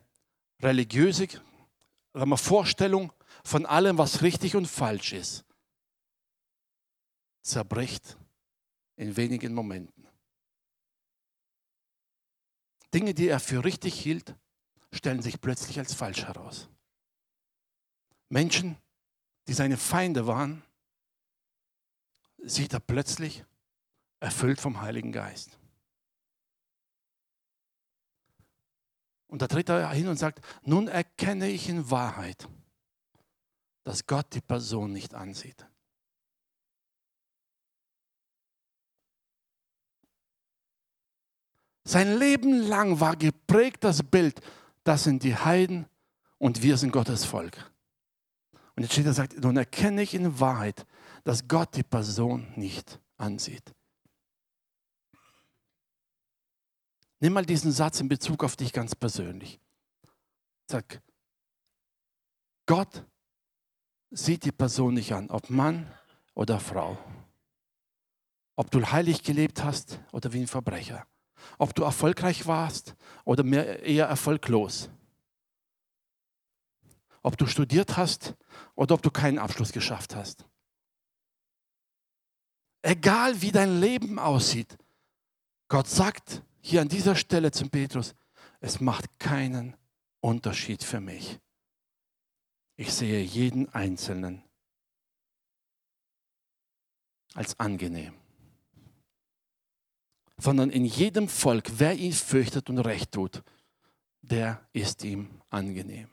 religiöse 0.61 1.29
Vorstellung 2.37 3.13
von 3.45 3.67
allem, 3.67 3.99
was 3.99 4.23
richtig 4.23 4.57
und 4.57 4.67
falsch 4.67 5.13
ist, 5.13 5.45
zerbricht 7.43 8.17
in 8.97 9.17
wenigen 9.17 9.53
Momenten. 9.53 9.94
Dinge, 12.95 13.13
die 13.13 13.29
er 13.29 13.41
für 13.41 13.65
richtig 13.65 14.01
hielt, 14.01 14.37
stellen 14.93 15.21
sich 15.21 15.41
plötzlich 15.41 15.79
als 15.79 15.93
falsch 15.93 16.25
heraus. 16.25 16.69
Menschen, 18.29 18.79
die 19.49 19.53
seine 19.53 19.77
Feinde 19.77 20.27
waren, 20.27 20.63
sieht 22.39 22.73
er 22.73 22.81
plötzlich 22.81 23.45
erfüllt 24.21 24.61
vom 24.61 24.81
Heiligen 24.81 25.13
Geist. 25.13 25.59
Und 29.27 29.43
da 29.43 29.49
tritt 29.49 29.69
er 29.69 29.91
hin 29.91 30.07
und 30.07 30.17
sagt, 30.17 30.45
nun 30.63 30.87
erkenne 30.87 31.49
ich 31.49 31.69
in 31.69 31.91
Wahrheit, 31.91 32.49
dass 33.83 34.07
Gott 34.07 34.33
die 34.35 34.41
Person 34.41 34.93
nicht 34.93 35.15
ansieht. 35.15 35.67
Sein 41.85 42.19
Leben 42.19 42.63
lang 42.63 42.99
war 42.99 43.15
geprägt 43.15 43.85
das 43.85 44.03
Bild, 44.03 44.41
das 44.85 45.05
sind 45.05 45.23
die 45.23 45.37
Heiden 45.37 45.87
und 46.39 46.63
wir 46.63 46.79
sind 46.79 46.93
Gottes 46.93 47.25
Volk. 47.27 47.71
Und 48.75 48.83
jetzt 48.83 48.93
steht 48.93 49.07
er 49.07 49.13
sagt, 49.13 49.39
nun 49.39 49.57
erkenne 49.57 50.03
ich 50.03 50.15
in 50.15 50.41
Wahrheit, 50.41 50.87
dass 51.25 51.47
Gott 51.47 51.77
die 51.77 51.83
Person 51.83 52.53
nicht 52.57 52.99
ansieht. 53.19 53.75
Nimm 57.21 57.35
mal 57.35 57.45
diesen 57.45 57.71
Satz 57.71 58.01
in 58.01 58.09
Bezug 58.09 58.43
auf 58.45 58.57
dich 58.57 58.73
ganz 58.73 58.95
persönlich. 58.95 59.61
Sag, 60.67 61.03
Gott 62.67 63.05
sieht 64.11 64.45
die 64.45 64.53
Person 64.53 64.95
nicht 64.95 65.13
an, 65.13 65.31
ob 65.31 65.51
Mann 65.51 65.91
oder 66.35 66.61
Frau. 66.61 66.99
Ob 68.57 68.71
du 68.71 68.81
heilig 68.85 69.23
gelebt 69.23 69.63
hast 69.63 70.01
oder 70.13 70.33
wie 70.33 70.41
ein 70.41 70.47
Verbrecher 70.47 71.07
ob 71.59 71.75
du 71.75 71.83
erfolgreich 71.83 72.47
warst 72.47 72.95
oder 73.25 73.43
mehr, 73.43 73.83
eher 73.83 74.07
erfolglos. 74.07 74.91
Ob 77.23 77.39
du 77.39 77.47
studiert 77.47 77.97
hast 77.97 78.35
oder 78.75 78.95
ob 78.95 79.03
du 79.03 79.11
keinen 79.11 79.39
Abschluss 79.39 79.73
geschafft 79.73 80.15
hast. 80.15 80.47
Egal 82.83 83.41
wie 83.41 83.51
dein 83.51 83.81
Leben 83.81 84.19
aussieht, 84.19 84.77
Gott 85.69 85.89
sagt 85.89 86.43
hier 86.61 86.83
an 86.83 86.89
dieser 86.89 87.17
Stelle 87.17 87.51
zum 87.51 87.71
Petrus, 87.71 88.15
es 88.61 88.81
macht 88.81 89.19
keinen 89.19 89.77
Unterschied 90.21 90.83
für 90.83 91.01
mich. 91.01 91.39
Ich 92.77 92.93
sehe 92.93 93.23
jeden 93.23 93.69
Einzelnen 93.73 94.43
als 97.35 97.59
angenehm 97.59 98.24
sondern 100.45 100.69
in 100.69 100.85
jedem 100.85 101.27
Volk, 101.27 101.71
wer 101.79 101.95
ihn 101.95 102.13
fürchtet 102.13 102.69
und 102.69 102.79
recht 102.79 103.13
tut, 103.13 103.43
der 104.21 104.61
ist 104.75 105.03
ihm 105.03 105.41
angenehm. 105.49 106.09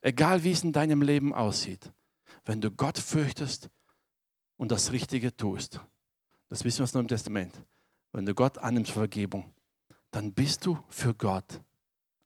Egal 0.00 0.44
wie 0.44 0.52
es 0.52 0.62
in 0.62 0.72
deinem 0.72 1.02
Leben 1.02 1.34
aussieht, 1.34 1.92
wenn 2.44 2.60
du 2.60 2.70
Gott 2.70 2.96
fürchtest 2.96 3.70
und 4.56 4.70
das 4.70 4.92
Richtige 4.92 5.36
tust, 5.36 5.80
das 6.48 6.62
wissen 6.62 6.78
wir 6.78 6.84
aus 6.84 6.92
dem 6.92 6.98
Neuen 6.98 7.08
Testament, 7.08 7.60
wenn 8.12 8.24
du 8.24 8.36
Gott 8.36 8.58
annimmst 8.58 8.92
Vergebung, 8.92 9.52
dann 10.12 10.32
bist 10.32 10.64
du 10.64 10.78
für 10.88 11.12
Gott 11.12 11.60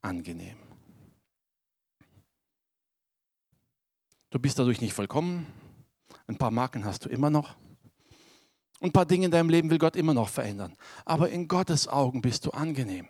angenehm. 0.03 0.59
Du 4.29 4.39
bist 4.39 4.59
dadurch 4.59 4.83
nicht 4.83 4.93
vollkommen, 4.93 5.47
ein 6.27 6.37
paar 6.37 6.51
Marken 6.51 6.85
hast 6.85 7.07
du 7.07 7.09
immer 7.09 7.31
noch. 7.31 7.57
Und 8.83 8.89
ein 8.89 8.93
paar 8.93 9.07
Dinge 9.07 9.27
in 9.27 9.31
deinem 9.31 9.49
Leben 9.49 9.71
will 9.71 9.79
Gott 9.79 9.95
immer 9.95 10.13
noch 10.13 10.29
verändern. 10.29 10.77
Aber 11.05 11.31
in 11.31 11.47
Gottes 11.47 11.87
Augen 11.87 12.21
bist 12.21 12.47
du 12.47 12.51
angenehm. 12.51 13.09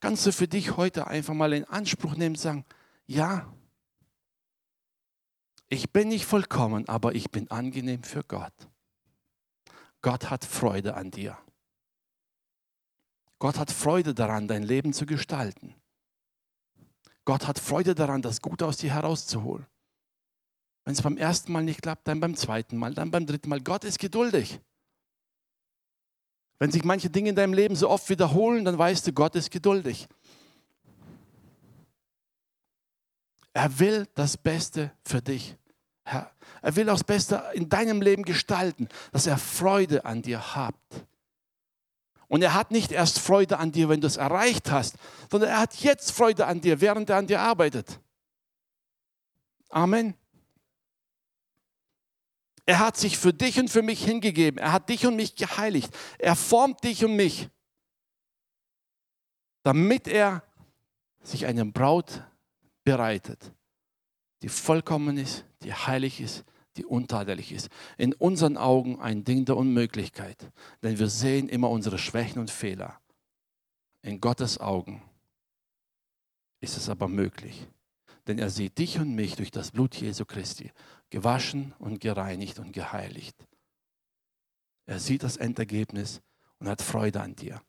Kannst 0.00 0.26
du 0.26 0.32
für 0.32 0.48
dich 0.48 0.76
heute 0.76 1.06
einfach 1.06 1.32
mal 1.32 1.52
in 1.52 1.64
Anspruch 1.64 2.16
nehmen 2.16 2.34
und 2.34 2.40
sagen, 2.40 2.64
ja, 3.06 3.54
ich 5.68 5.92
bin 5.92 6.08
nicht 6.08 6.24
vollkommen, 6.24 6.88
aber 6.88 7.14
ich 7.14 7.30
bin 7.30 7.48
angenehm 7.52 8.02
für 8.02 8.24
Gott. 8.24 8.52
Gott 10.02 10.28
hat 10.28 10.44
Freude 10.44 10.94
an 10.94 11.12
dir. 11.12 11.38
Gott 13.38 13.60
hat 13.60 13.70
Freude 13.70 14.12
daran, 14.12 14.48
dein 14.48 14.64
Leben 14.64 14.92
zu 14.92 15.06
gestalten. 15.06 15.72
Gott 17.24 17.46
hat 17.46 17.60
Freude 17.60 17.94
daran, 17.94 18.22
das 18.22 18.42
Gute 18.42 18.66
aus 18.66 18.78
dir 18.78 18.92
herauszuholen. 18.92 19.68
Wenn 20.84 20.94
es 20.94 21.02
beim 21.02 21.16
ersten 21.16 21.52
Mal 21.52 21.62
nicht 21.62 21.82
klappt, 21.82 22.08
dann 22.08 22.20
beim 22.20 22.36
zweiten 22.36 22.76
Mal, 22.76 22.94
dann 22.94 23.10
beim 23.10 23.26
dritten 23.26 23.48
Mal. 23.48 23.60
Gott 23.60 23.84
ist 23.84 23.98
geduldig. 23.98 24.60
Wenn 26.58 26.70
sich 26.70 26.84
manche 26.84 27.10
Dinge 27.10 27.30
in 27.30 27.36
deinem 27.36 27.54
Leben 27.54 27.76
so 27.76 27.88
oft 27.88 28.08
wiederholen, 28.10 28.64
dann 28.64 28.78
weißt 28.78 29.06
du, 29.06 29.12
Gott 29.12 29.34
ist 29.34 29.50
geduldig. 29.50 30.08
Er 33.52 33.78
will 33.78 34.06
das 34.14 34.36
Beste 34.36 34.92
für 35.04 35.22
dich. 35.22 35.56
Er 36.04 36.76
will 36.76 36.88
auch 36.88 36.94
das 36.94 37.04
Beste 37.04 37.42
in 37.54 37.68
deinem 37.68 38.02
Leben 38.02 38.24
gestalten, 38.24 38.88
dass 39.12 39.26
er 39.26 39.38
Freude 39.38 40.04
an 40.04 40.22
dir 40.22 40.54
hat. 40.54 40.74
Und 42.28 42.42
er 42.42 42.54
hat 42.54 42.70
nicht 42.70 42.92
erst 42.92 43.18
Freude 43.18 43.58
an 43.58 43.72
dir, 43.72 43.88
wenn 43.88 44.00
du 44.00 44.06
es 44.06 44.16
erreicht 44.16 44.70
hast, 44.70 44.96
sondern 45.30 45.50
er 45.50 45.58
hat 45.58 45.74
jetzt 45.76 46.12
Freude 46.12 46.46
an 46.46 46.60
dir, 46.60 46.80
während 46.80 47.10
er 47.10 47.16
an 47.16 47.26
dir 47.26 47.40
arbeitet. 47.40 47.98
Amen. 49.68 50.14
Er 52.66 52.78
hat 52.78 52.96
sich 52.96 53.18
für 53.18 53.32
dich 53.32 53.58
und 53.58 53.68
für 53.68 53.82
mich 53.82 54.04
hingegeben. 54.04 54.58
Er 54.58 54.72
hat 54.72 54.88
dich 54.88 55.06
und 55.06 55.16
mich 55.16 55.34
geheiligt. 55.34 55.92
Er 56.18 56.36
formt 56.36 56.84
dich 56.84 57.04
und 57.04 57.16
mich, 57.16 57.48
damit 59.62 60.08
er 60.08 60.42
sich 61.22 61.46
eine 61.46 61.64
Braut 61.66 62.22
bereitet, 62.84 63.52
die 64.42 64.48
vollkommen 64.48 65.18
ist, 65.18 65.44
die 65.62 65.72
heilig 65.72 66.20
ist, 66.20 66.44
die 66.76 66.84
untadelig 66.84 67.52
ist. 67.52 67.68
In 67.98 68.14
unseren 68.14 68.56
Augen 68.56 69.00
ein 69.00 69.24
Ding 69.24 69.44
der 69.44 69.56
Unmöglichkeit, 69.56 70.50
denn 70.82 70.98
wir 70.98 71.08
sehen 71.08 71.48
immer 71.48 71.70
unsere 71.70 71.98
Schwächen 71.98 72.40
und 72.40 72.50
Fehler. 72.50 73.00
In 74.02 74.20
Gottes 74.20 74.58
Augen 74.58 75.02
ist 76.60 76.76
es 76.76 76.88
aber 76.88 77.08
möglich, 77.08 77.66
denn 78.26 78.38
er 78.38 78.50
sieht 78.50 78.78
dich 78.78 78.98
und 78.98 79.14
mich 79.14 79.36
durch 79.36 79.50
das 79.50 79.72
Blut 79.72 79.94
Jesu 79.94 80.24
Christi, 80.24 80.72
gewaschen 81.10 81.74
und 81.78 82.00
gereinigt 82.00 82.58
und 82.58 82.72
geheiligt. 82.72 83.36
Er 84.86 84.98
sieht 84.98 85.22
das 85.22 85.36
Endergebnis 85.36 86.22
und 86.58 86.68
hat 86.68 86.82
Freude 86.82 87.20
an 87.20 87.36
dir. 87.36 87.62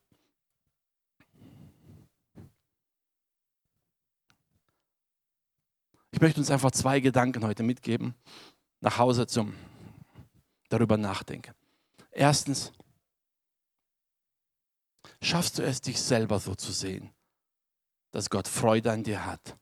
Ich 6.12 6.20
möchte 6.20 6.40
uns 6.40 6.50
einfach 6.50 6.70
zwei 6.70 7.00
Gedanken 7.00 7.44
heute 7.44 7.62
mitgeben, 7.62 8.14
nach 8.80 8.98
Hause 8.98 9.26
zum 9.26 9.54
darüber 10.68 10.96
nachdenken. 10.96 11.54
Erstens, 12.10 12.72
schaffst 15.20 15.58
du 15.58 15.62
es, 15.62 15.80
dich 15.80 16.00
selber 16.00 16.38
so 16.38 16.54
zu 16.54 16.72
sehen, 16.72 17.12
dass 18.10 18.30
Gott 18.30 18.48
Freude 18.48 18.92
an 18.92 19.02
dir 19.02 19.24
hat. 19.24 19.56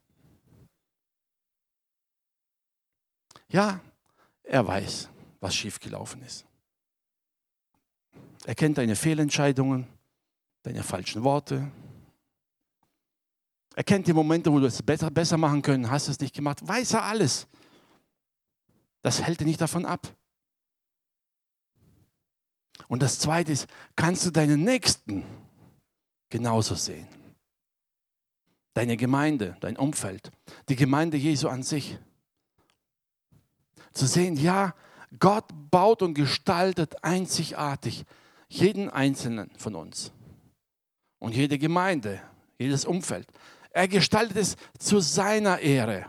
Ja, 3.51 3.81
er 4.43 4.67
weiß, 4.67 5.09
was 5.41 5.55
schiefgelaufen 5.55 6.23
ist. 6.23 6.47
Er 8.45 8.55
kennt 8.55 8.79
deine 8.79 8.97
Fehlentscheidungen, 8.97 9.87
deine 10.63 10.83
falschen 10.83 11.23
Worte, 11.23 11.71
er 13.81 13.85
kennt 13.85 14.07
die 14.07 14.13
Momente, 14.13 14.53
wo 14.53 14.59
du 14.59 14.67
es 14.67 14.83
besser, 14.83 15.11
besser 15.11 15.37
machen 15.37 15.63
können, 15.63 15.91
hast 15.91 16.09
es 16.09 16.19
nicht 16.21 16.35
gemacht. 16.35 16.59
Weiß 16.67 16.93
er 16.95 17.05
alles. 17.05 17.47
Das 19.03 19.23
hält 19.23 19.41
dich 19.41 19.47
nicht 19.47 19.61
davon 19.61 19.87
ab. 19.87 20.15
Und 22.89 23.03
das 23.03 23.19
Zweite 23.19 23.53
ist, 23.53 23.69
kannst 23.95 24.27
du 24.27 24.31
deinen 24.31 24.65
Nächsten 24.65 25.25
genauso 26.29 26.75
sehen. 26.75 27.07
Deine 28.75 28.97
Gemeinde, 28.97 29.57
dein 29.61 29.77
Umfeld, 29.77 30.31
die 30.69 30.77
Gemeinde 30.77 31.17
Jesu 31.17 31.49
an 31.49 31.63
sich. 31.63 31.99
Zu 33.92 34.07
sehen, 34.07 34.37
ja, 34.37 34.74
Gott 35.18 35.46
baut 35.70 36.03
und 36.03 36.14
gestaltet 36.14 37.03
einzigartig 37.03 38.05
jeden 38.48 38.88
Einzelnen 38.88 39.50
von 39.57 39.74
uns. 39.74 40.12
Und 41.18 41.35
jede 41.35 41.59
Gemeinde, 41.59 42.22
jedes 42.59 42.85
Umfeld. 42.85 43.29
Er 43.70 43.88
gestaltet 43.88 44.37
es 44.37 44.57
zu 44.79 45.00
seiner 45.00 45.59
Ehre. 45.59 46.07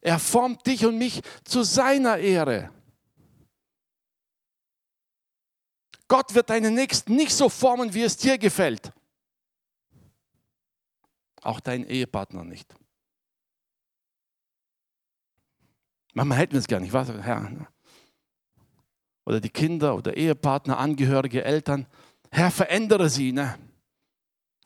Er 0.00 0.18
formt 0.18 0.66
dich 0.66 0.86
und 0.86 0.96
mich 0.96 1.20
zu 1.44 1.62
seiner 1.62 2.18
Ehre. 2.18 2.70
Gott 6.08 6.34
wird 6.34 6.50
deinen 6.50 6.74
Nächsten 6.74 7.14
nicht 7.14 7.32
so 7.32 7.48
formen, 7.48 7.92
wie 7.94 8.02
es 8.02 8.16
dir 8.16 8.38
gefällt. 8.38 8.92
Auch 11.42 11.60
dein 11.60 11.86
Ehepartner 11.86 12.44
nicht. 12.44 12.74
Manchmal 16.14 16.38
hätten 16.38 16.52
wir 16.52 16.60
es 16.60 16.66
gar 16.66 16.80
nicht, 16.80 16.92
was, 16.92 17.08
Herr? 17.08 17.68
Oder 19.24 19.40
die 19.40 19.50
Kinder 19.50 19.94
oder 19.94 20.16
Ehepartner, 20.16 20.78
Angehörige, 20.78 21.44
Eltern. 21.44 21.86
Herr, 22.30 22.50
verändere 22.50 23.08
sie. 23.08 23.32
Ne? 23.32 23.58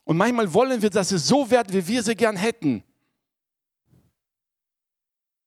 Und 0.04 0.16
manchmal 0.16 0.52
wollen 0.52 0.80
wir, 0.80 0.90
dass 0.90 1.11
sie 1.11 1.18
so 1.18 1.50
werden, 1.50 1.72
wie 1.72 1.87
wir 1.87 2.02
sie 2.02 2.14
gern 2.14 2.37
hätten. 2.37 2.83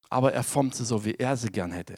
Aber 0.08 0.32
er 0.32 0.42
formt 0.42 0.74
sie 0.74 0.84
so, 0.84 1.04
wie 1.04 1.14
er 1.14 1.36
sie 1.36 1.50
gern 1.50 1.72
hätte. 1.72 1.96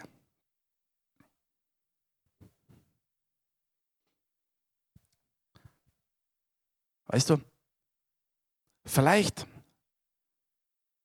Weißt 7.06 7.28
du, 7.28 7.40
vielleicht 8.84 9.46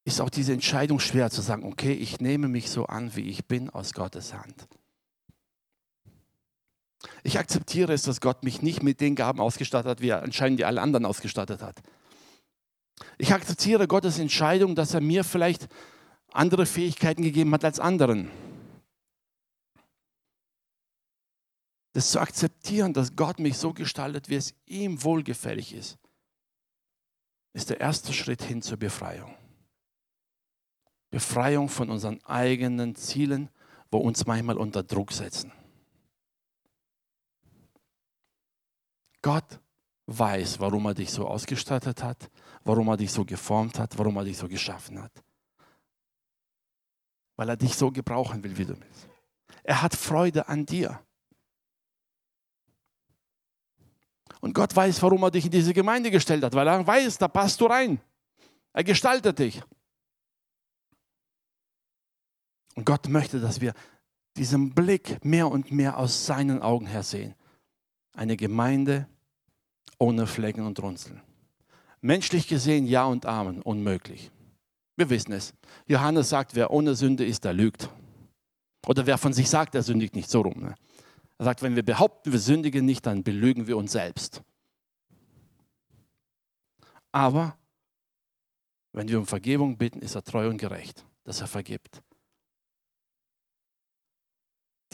ist 0.05 0.21
auch 0.21 0.29
diese 0.29 0.53
Entscheidung 0.53 0.99
schwer 0.99 1.31
zu 1.31 1.41
sagen, 1.41 1.65
okay, 1.65 1.91
ich 1.91 2.19
nehme 2.19 2.47
mich 2.47 2.69
so 2.69 2.85
an, 2.85 3.15
wie 3.15 3.27
ich 3.27 3.45
bin, 3.47 3.69
aus 3.71 3.93
Gottes 3.93 4.33
Hand. 4.33 4.67
Ich 7.23 7.39
akzeptiere 7.39 7.91
es, 7.93 8.03
dass 8.03 8.21
Gott 8.21 8.43
mich 8.43 8.61
nicht 8.61 8.83
mit 8.83 9.01
den 9.01 9.15
Gaben 9.15 9.39
ausgestattet 9.39 9.89
hat, 9.89 10.01
wie 10.01 10.09
er 10.09 10.23
anscheinend 10.23 10.59
die 10.59 10.65
alle 10.65 10.81
anderen 10.81 11.05
ausgestattet 11.05 11.61
hat. 11.61 11.81
Ich 13.17 13.33
akzeptiere 13.33 13.87
Gottes 13.87 14.19
Entscheidung, 14.19 14.75
dass 14.75 14.93
er 14.93 15.01
mir 15.01 15.23
vielleicht 15.23 15.67
andere 16.31 16.65
Fähigkeiten 16.65 17.23
gegeben 17.23 17.51
hat 17.53 17.65
als 17.65 17.79
anderen. 17.79 18.29
Das 21.93 22.11
zu 22.11 22.19
akzeptieren, 22.19 22.93
dass 22.93 23.15
Gott 23.15 23.39
mich 23.39 23.57
so 23.57 23.73
gestaltet, 23.73 24.29
wie 24.29 24.35
es 24.35 24.53
ihm 24.65 25.03
wohlgefällig 25.03 25.73
ist, 25.73 25.97
ist 27.53 27.69
der 27.69 27.79
erste 27.79 28.13
Schritt 28.13 28.43
hin 28.43 28.61
zur 28.61 28.77
Befreiung. 28.77 29.33
Befreiung 31.15 31.69
von 31.69 31.89
unseren 31.89 32.21
eigenen 32.25 32.93
Zielen, 32.93 33.47
wo 33.89 33.99
uns 33.99 34.25
manchmal 34.25 34.57
unter 34.57 34.83
Druck 34.83 35.13
setzen. 35.13 35.49
Gott 39.21 39.61
weiß, 40.07 40.59
warum 40.59 40.87
er 40.87 40.93
dich 40.93 41.09
so 41.11 41.25
ausgestattet 41.25 42.03
hat, 42.03 42.29
warum 42.65 42.89
er 42.89 42.97
dich 42.97 43.13
so 43.13 43.23
geformt 43.23 43.79
hat, 43.79 43.97
warum 43.97 44.17
er 44.17 44.25
dich 44.25 44.37
so 44.37 44.49
geschaffen 44.49 45.01
hat. 45.01 45.23
Weil 47.37 47.47
er 47.47 47.55
dich 47.55 47.77
so 47.77 47.89
gebrauchen 47.91 48.43
will, 48.43 48.57
wie 48.57 48.65
du 48.65 48.75
bist. 48.75 49.07
Er 49.63 49.81
hat 49.81 49.95
Freude 49.95 50.49
an 50.49 50.65
dir. 50.65 50.99
Und 54.41 54.53
Gott 54.53 54.75
weiß, 54.75 55.01
warum 55.01 55.23
er 55.23 55.31
dich 55.31 55.45
in 55.45 55.51
diese 55.51 55.73
Gemeinde 55.73 56.11
gestellt 56.11 56.43
hat, 56.43 56.53
weil 56.53 56.67
er 56.67 56.85
weiß, 56.85 57.17
da 57.19 57.29
passt 57.29 57.61
du 57.61 57.67
rein. 57.67 58.01
Er 58.73 58.83
gestaltet 58.83 59.39
dich. 59.39 59.63
Und 62.75 62.85
Gott 62.85 63.07
möchte, 63.09 63.39
dass 63.39 63.61
wir 63.61 63.73
diesen 64.37 64.73
Blick 64.73 65.23
mehr 65.23 65.49
und 65.49 65.71
mehr 65.71 65.97
aus 65.97 66.25
seinen 66.25 66.61
Augen 66.61 66.87
her 66.87 67.03
sehen. 67.03 67.33
Eine 68.13 68.37
Gemeinde, 68.37 69.07
ohne 69.97 70.27
Flecken 70.27 70.65
und 70.65 70.79
Runzeln. 70.81 71.21
Menschlich 72.01 72.47
gesehen 72.47 72.85
ja 72.85 73.05
und 73.05 73.25
Amen, 73.25 73.61
unmöglich. 73.61 74.29
Wir 74.97 75.09
wissen 75.09 75.31
es. 75.31 75.53
Johannes 75.87 76.29
sagt, 76.29 76.55
wer 76.55 76.71
ohne 76.71 76.95
Sünde 76.95 77.25
ist, 77.25 77.43
der 77.43 77.53
lügt. 77.53 77.89
Oder 78.87 79.05
wer 79.05 79.17
von 79.17 79.33
sich 79.33 79.49
sagt, 79.49 79.73
der 79.73 79.83
sündigt 79.83 80.15
nicht 80.15 80.29
so 80.29 80.41
rum. 80.41 80.59
Ne? 80.59 80.75
Er 81.37 81.45
sagt, 81.45 81.61
wenn 81.61 81.75
wir 81.75 81.83
behaupten, 81.83 82.31
wir 82.31 82.39
sündigen 82.39 82.85
nicht, 82.85 83.05
dann 83.05 83.23
belügen 83.23 83.67
wir 83.67 83.77
uns 83.77 83.93
selbst. 83.93 84.41
Aber 87.11 87.57
wenn 88.91 89.07
wir 89.07 89.17
um 89.17 89.25
Vergebung 89.25 89.77
bitten, 89.77 89.99
ist 89.99 90.15
er 90.15 90.23
treu 90.23 90.49
und 90.49 90.57
gerecht, 90.57 91.05
dass 91.23 91.41
er 91.41 91.47
vergibt. 91.47 92.01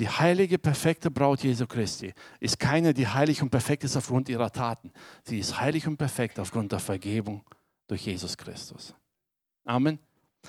Die 0.02 0.10
heilige, 0.10 0.58
perfekte 0.58 1.12
Braut 1.12 1.44
Jesu 1.44 1.68
Christi 1.68 2.12
ist 2.40 2.58
keine, 2.58 2.92
die 2.92 3.08
heilig 3.08 3.44
und 3.44 3.52
perfekt 3.52 3.84
ist 3.84 3.96
aufgrund 3.96 4.30
ihrer 4.30 4.52
Taten. 4.52 4.92
Sie 5.24 5.38
ist 5.38 5.60
heilig 5.60 5.86
und 5.86 5.96
perfekt 5.96 6.40
aufgrund 6.40 6.72
der 6.72 6.80
Vergebung 6.80 7.44
durch 7.86 8.08
Jesus 8.08 8.36
Christus. 8.36 8.96
Amen. 9.64 10.00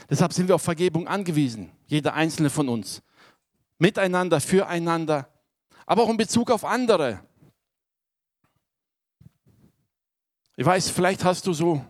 Deshalb 0.08 0.32
sind 0.32 0.48
wir 0.48 0.54
auf 0.54 0.62
Vergebung 0.62 1.06
angewiesen, 1.06 1.70
jeder 1.86 2.14
einzelne 2.14 2.48
von 2.48 2.66
uns. 2.66 3.02
Miteinander, 3.76 4.40
füreinander, 4.40 5.28
aber 5.84 6.04
auch 6.04 6.08
in 6.08 6.16
Bezug 6.16 6.50
auf 6.50 6.64
andere. 6.64 7.20
Ich 10.56 10.64
weiß, 10.64 10.88
vielleicht 10.88 11.24
hast 11.24 11.46
du 11.46 11.52
so 11.52 11.84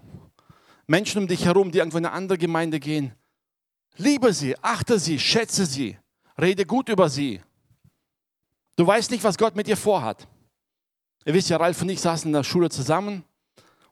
Menschen 0.89 1.23
um 1.23 1.29
dich 1.29 1.45
herum, 1.45 1.71
die 1.71 1.79
irgendwo 1.79 1.99
in 1.99 2.07
eine 2.07 2.15
andere 2.17 2.39
Gemeinde 2.39 2.81
gehen. 2.81 3.15
Liebe 3.99 4.33
sie, 4.33 4.59
achte 4.59 4.99
sie, 4.99 5.21
schätze 5.21 5.65
sie. 5.65 5.97
Rede 6.37 6.67
gut 6.67 6.89
über 6.89 7.09
sie. 7.09 7.41
Du 8.77 8.87
weißt 8.87 9.11
nicht, 9.11 9.25
was 9.25 9.37
Gott 9.37 9.55
mit 9.55 9.67
dir 9.67 9.77
vorhat. 9.77 10.27
Ihr 11.25 11.35
wisst 11.35 11.51
ja, 11.51 11.57
Ralf 11.57 11.81
und 11.83 11.89
ich 11.89 12.01
saßen 12.01 12.29
in 12.29 12.33
der 12.33 12.45
Schule 12.45 12.71
zusammen 12.71 13.25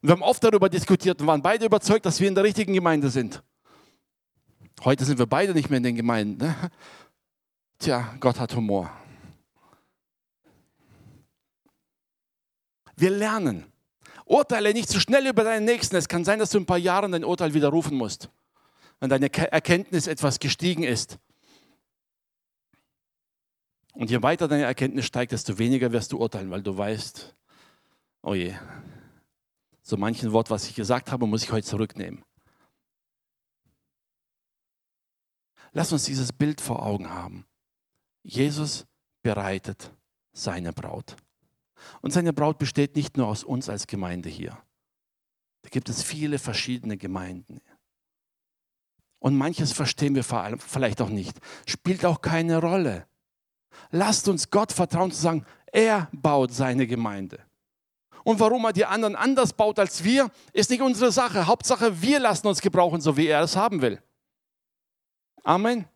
und 0.02 0.08
wir 0.08 0.12
haben 0.12 0.22
oft 0.22 0.42
darüber 0.42 0.68
diskutiert 0.68 1.20
und 1.20 1.26
waren 1.26 1.42
beide 1.42 1.66
überzeugt, 1.66 2.06
dass 2.06 2.18
wir 2.20 2.28
in 2.28 2.34
der 2.34 2.44
richtigen 2.44 2.72
Gemeinde 2.72 3.10
sind. 3.10 3.42
Heute 4.82 5.04
sind 5.04 5.18
wir 5.18 5.26
beide 5.26 5.52
nicht 5.52 5.68
mehr 5.68 5.76
in 5.76 5.82
den 5.82 5.96
Gemeinden. 5.96 6.38
Ne? 6.38 6.54
Tja, 7.78 8.14
Gott 8.18 8.40
hat 8.40 8.54
Humor. 8.56 8.90
Wir 12.96 13.10
lernen. 13.10 13.66
Urteile 14.24 14.72
nicht 14.72 14.88
zu 14.88 15.00
schnell 15.00 15.26
über 15.26 15.44
deinen 15.44 15.64
Nächsten. 15.64 15.96
Es 15.96 16.08
kann 16.08 16.24
sein, 16.24 16.38
dass 16.38 16.50
du 16.50 16.58
in 16.58 16.62
ein 16.62 16.66
paar 16.66 16.78
Jahren 16.78 17.12
dein 17.12 17.24
Urteil 17.24 17.52
widerrufen 17.52 17.96
musst, 17.96 18.30
wenn 19.00 19.10
deine 19.10 19.32
Erkenntnis 19.32 20.06
etwas 20.06 20.38
gestiegen 20.38 20.82
ist. 20.82 21.18
Und 23.94 24.10
je 24.10 24.22
weiter 24.22 24.48
deine 24.48 24.64
Erkenntnis 24.64 25.06
steigt, 25.06 25.32
desto 25.32 25.58
weniger 25.58 25.92
wirst 25.92 26.12
du 26.12 26.18
urteilen, 26.18 26.50
weil 26.50 26.62
du 26.62 26.76
weißt, 26.76 27.34
oh 28.22 28.34
je, 28.34 28.54
so 29.82 29.96
manchen 29.96 30.32
Wort, 30.32 30.50
was 30.50 30.68
ich 30.68 30.74
gesagt 30.74 31.10
habe, 31.10 31.26
muss 31.26 31.42
ich 31.42 31.52
heute 31.52 31.66
zurücknehmen. 31.66 32.24
Lass 35.72 35.92
uns 35.92 36.04
dieses 36.04 36.32
Bild 36.32 36.60
vor 36.60 36.84
Augen 36.84 37.10
haben. 37.10 37.46
Jesus 38.22 38.86
bereitet 39.22 39.92
seine 40.32 40.72
Braut. 40.72 41.16
Und 42.02 42.12
seine 42.12 42.32
Braut 42.32 42.58
besteht 42.58 42.96
nicht 42.96 43.16
nur 43.16 43.26
aus 43.26 43.44
uns 43.44 43.68
als 43.68 43.86
Gemeinde 43.86 44.28
hier. 44.28 44.58
Da 45.62 45.68
gibt 45.70 45.88
es 45.88 46.02
viele 46.02 46.38
verschiedene 46.38 46.96
Gemeinden. 46.96 47.60
Und 49.18 49.36
manches 49.36 49.72
verstehen 49.72 50.14
wir 50.14 50.24
vielleicht 50.24 51.00
auch 51.00 51.08
nicht. 51.08 51.38
Spielt 51.66 52.04
auch 52.04 52.20
keine 52.20 52.58
Rolle. 52.58 53.06
Lasst 53.90 54.28
uns 54.28 54.50
Gott 54.50 54.72
vertrauen 54.72 55.12
zu 55.12 55.20
sagen, 55.20 55.44
er 55.72 56.08
baut 56.12 56.52
seine 56.52 56.86
Gemeinde. 56.86 57.40
Und 58.24 58.38
warum 58.38 58.64
er 58.64 58.72
die 58.72 58.84
anderen 58.84 59.16
anders 59.16 59.52
baut 59.52 59.78
als 59.78 60.04
wir, 60.04 60.30
ist 60.52 60.70
nicht 60.70 60.82
unsere 60.82 61.10
Sache. 61.10 61.46
Hauptsache, 61.46 62.02
wir 62.02 62.20
lassen 62.20 62.46
uns 62.46 62.60
gebrauchen, 62.60 63.00
so 63.00 63.16
wie 63.16 63.26
er 63.26 63.42
es 63.42 63.56
haben 63.56 63.80
will. 63.80 64.00
Amen. 65.42 65.86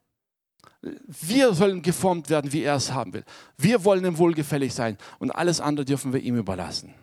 Wir 0.80 1.54
sollen 1.54 1.82
geformt 1.82 2.30
werden, 2.30 2.52
wie 2.52 2.62
er 2.62 2.76
es 2.76 2.92
haben 2.92 3.12
will. 3.12 3.24
Wir 3.56 3.84
wollen 3.84 4.04
ihm 4.04 4.18
wohlgefällig 4.18 4.74
sein 4.74 4.98
und 5.18 5.30
alles 5.30 5.60
andere 5.60 5.84
dürfen 5.84 6.12
wir 6.12 6.20
ihm 6.20 6.36
überlassen. 6.36 6.94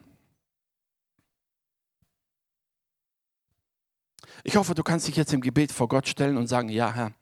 Ich 4.43 4.55
hoffe, 4.55 4.73
du 4.73 4.83
kannst 4.83 5.07
dich 5.07 5.15
jetzt 5.15 5.33
im 5.33 5.41
Gebet 5.41 5.71
vor 5.71 5.87
Gott 5.87 6.07
stellen 6.07 6.37
und 6.37 6.47
sagen, 6.47 6.69
ja 6.69 6.91
Herr, 6.91 7.13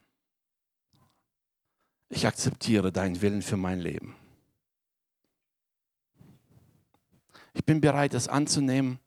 ich 2.09 2.25
akzeptiere 2.27 2.91
deinen 2.91 3.21
Willen 3.21 3.41
für 3.41 3.57
mein 3.57 3.79
Leben. 3.79 4.15
Ich 7.53 7.65
bin 7.65 7.81
bereit, 7.81 8.13
es 8.13 8.27
anzunehmen, 8.27 8.99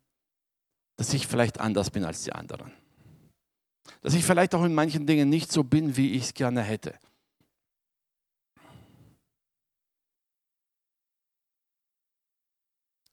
dass 0.96 1.12
ich 1.12 1.26
vielleicht 1.26 1.60
anders 1.60 1.90
bin 1.90 2.04
als 2.04 2.22
die 2.22 2.32
anderen. 2.32 2.72
Dass 4.00 4.14
ich 4.14 4.24
vielleicht 4.24 4.54
auch 4.54 4.64
in 4.64 4.74
manchen 4.74 5.06
Dingen 5.06 5.28
nicht 5.28 5.50
so 5.50 5.64
bin, 5.64 5.96
wie 5.96 6.12
ich 6.12 6.24
es 6.24 6.34
gerne 6.34 6.62
hätte. 6.62 6.94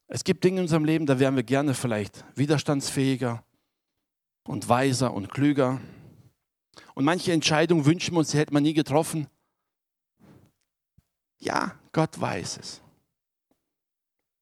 Es 0.07 0.23
gibt 0.23 0.43
Dinge 0.43 0.57
in 0.57 0.63
unserem 0.63 0.85
Leben, 0.85 1.05
da 1.05 1.19
wären 1.19 1.35
wir 1.35 1.43
gerne 1.43 1.75
vielleicht 1.75 2.25
widerstandsfähiger 2.35 3.43
und 4.43 4.67
weiser 4.67 5.13
und 5.13 5.29
klüger. 5.29 5.79
Und 6.95 7.05
manche 7.05 7.31
Entscheidungen 7.31 7.85
wünschen 7.85 8.15
wir 8.15 8.19
uns, 8.19 8.31
die 8.31 8.37
hätte 8.37 8.53
man 8.53 8.63
nie 8.63 8.73
getroffen. 8.73 9.27
Ja, 11.39 11.75
Gott 11.91 12.19
weiß 12.19 12.57
es. 12.57 12.81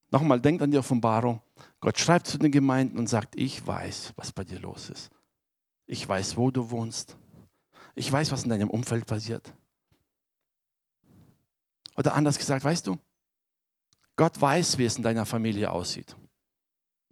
Nochmal, 0.10 0.40
denkt 0.40 0.62
an 0.62 0.72
die 0.72 0.78
Offenbarung. 0.78 1.42
Gott 1.80 2.00
schreibt 2.00 2.28
zu 2.28 2.38
den 2.38 2.52
Gemeinden 2.52 2.98
und 2.98 3.08
sagt, 3.08 3.36
ich 3.36 3.66
weiß, 3.66 4.14
was 4.16 4.32
bei 4.32 4.44
dir 4.44 4.60
los 4.60 4.90
ist. 4.90 5.10
Ich 5.86 6.08
weiß, 6.08 6.38
wo 6.38 6.50
du 6.52 6.70
wohnst. 6.70 7.18
Ich 7.96 8.12
weiß, 8.12 8.32
was 8.32 8.44
in 8.44 8.50
deinem 8.50 8.70
Umfeld 8.70 9.06
passiert. 9.06 9.54
Oder 11.96 12.14
anders 12.14 12.38
gesagt, 12.38 12.64
weißt 12.64 12.88
du, 12.88 12.98
Gott 14.16 14.40
weiß, 14.40 14.78
wie 14.78 14.86
es 14.86 14.98
in 14.98 15.04
deiner 15.04 15.26
Familie 15.26 15.72
aussieht. 15.72 16.16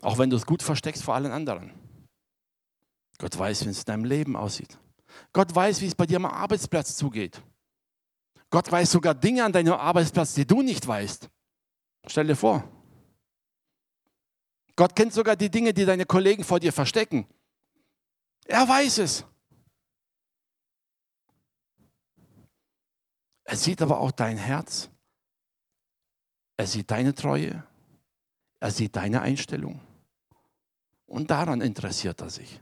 Auch 0.01 0.17
wenn 0.17 0.29
du 0.29 0.35
es 0.35 0.45
gut 0.45 0.61
versteckst 0.61 1.03
vor 1.03 1.15
allen 1.15 1.31
anderen. 1.31 1.71
Gott 3.17 3.37
weiß, 3.37 3.65
wie 3.65 3.69
es 3.69 3.79
in 3.79 3.85
deinem 3.85 4.05
Leben 4.05 4.35
aussieht. 4.35 4.77
Gott 5.33 5.53
weiß, 5.53 5.81
wie 5.81 5.87
es 5.87 5.95
bei 5.95 6.05
dir 6.05 6.17
am 6.17 6.25
Arbeitsplatz 6.25 6.95
zugeht. 6.95 7.41
Gott 8.55 8.71
weiß 8.71 8.89
sogar 8.89 9.13
Dinge 9.13 9.43
an 9.43 9.51
deinem 9.51 9.73
Arbeitsplatz, 9.73 10.33
die 10.33 10.47
du 10.47 10.61
nicht 10.61 10.87
weißt. 10.87 11.29
Stell 12.07 12.25
dir 12.25 12.37
vor. 12.37 12.63
Gott 14.77 14.95
kennt 14.95 15.11
sogar 15.11 15.35
die 15.35 15.49
Dinge, 15.49 15.73
die 15.73 15.83
deine 15.83 16.05
Kollegen 16.05 16.41
vor 16.41 16.61
dir 16.61 16.71
verstecken. 16.71 17.27
Er 18.45 18.65
weiß 18.65 18.99
es. 18.99 19.25
Er 23.43 23.57
sieht 23.57 23.81
aber 23.81 23.99
auch 23.99 24.11
dein 24.11 24.37
Herz. 24.37 24.89
Er 26.55 26.67
sieht 26.67 26.89
deine 26.89 27.13
Treue. 27.13 27.61
Er 28.61 28.71
sieht 28.71 28.95
deine 28.95 29.21
Einstellung. 29.21 29.81
Und 31.07 31.29
daran 31.29 31.59
interessiert 31.59 32.21
er 32.21 32.29
sich. 32.29 32.61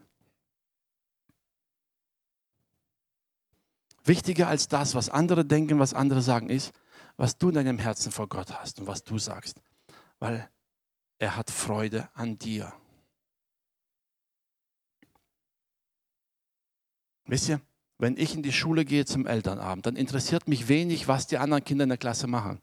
Wichtiger 4.04 4.48
als 4.48 4.68
das, 4.68 4.96
was 4.96 5.10
andere 5.10 5.46
denken, 5.46 5.80
was 5.80 5.94
andere 5.94 6.22
sagen, 6.22 6.50
ist, 6.50 6.74
was 7.16 7.38
du 7.38 7.50
in 7.50 7.56
deinem 7.56 7.80
Herzen 7.80 8.12
vor 8.12 8.28
Gott 8.28 8.54
hast 8.60 8.80
und 8.80 8.88
was 8.88 9.04
du 9.04 9.18
sagst. 9.18 9.62
Weil 10.20 10.50
er 11.20 11.36
hat 11.36 11.50
Freude 11.50 12.10
an 12.14 12.38
dir. 12.38 12.74
Wisst 17.26 17.50
ihr, 17.50 17.62
wenn 17.98 18.18
ich 18.18 18.36
in 18.36 18.44
die 18.44 18.52
Schule 18.52 18.84
gehe 18.84 19.06
zum 19.06 19.26
Elternabend, 19.26 19.86
dann 19.86 19.96
interessiert 19.96 20.48
mich 20.48 20.68
wenig, 20.68 21.08
was 21.08 21.28
die 21.28 21.38
anderen 21.38 21.64
Kinder 21.64 21.84
in 21.84 21.90
der 21.90 21.98
Klasse 21.98 22.28
machen. 22.28 22.62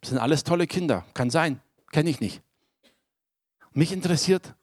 Das 0.00 0.10
sind 0.10 0.18
alles 0.18 0.44
tolle 0.44 0.68
Kinder, 0.68 1.04
kann 1.14 1.30
sein, 1.30 1.60
kenne 1.90 2.10
ich 2.10 2.20
nicht. 2.20 2.42
Mich 3.72 3.90
interessiert, 3.90 4.54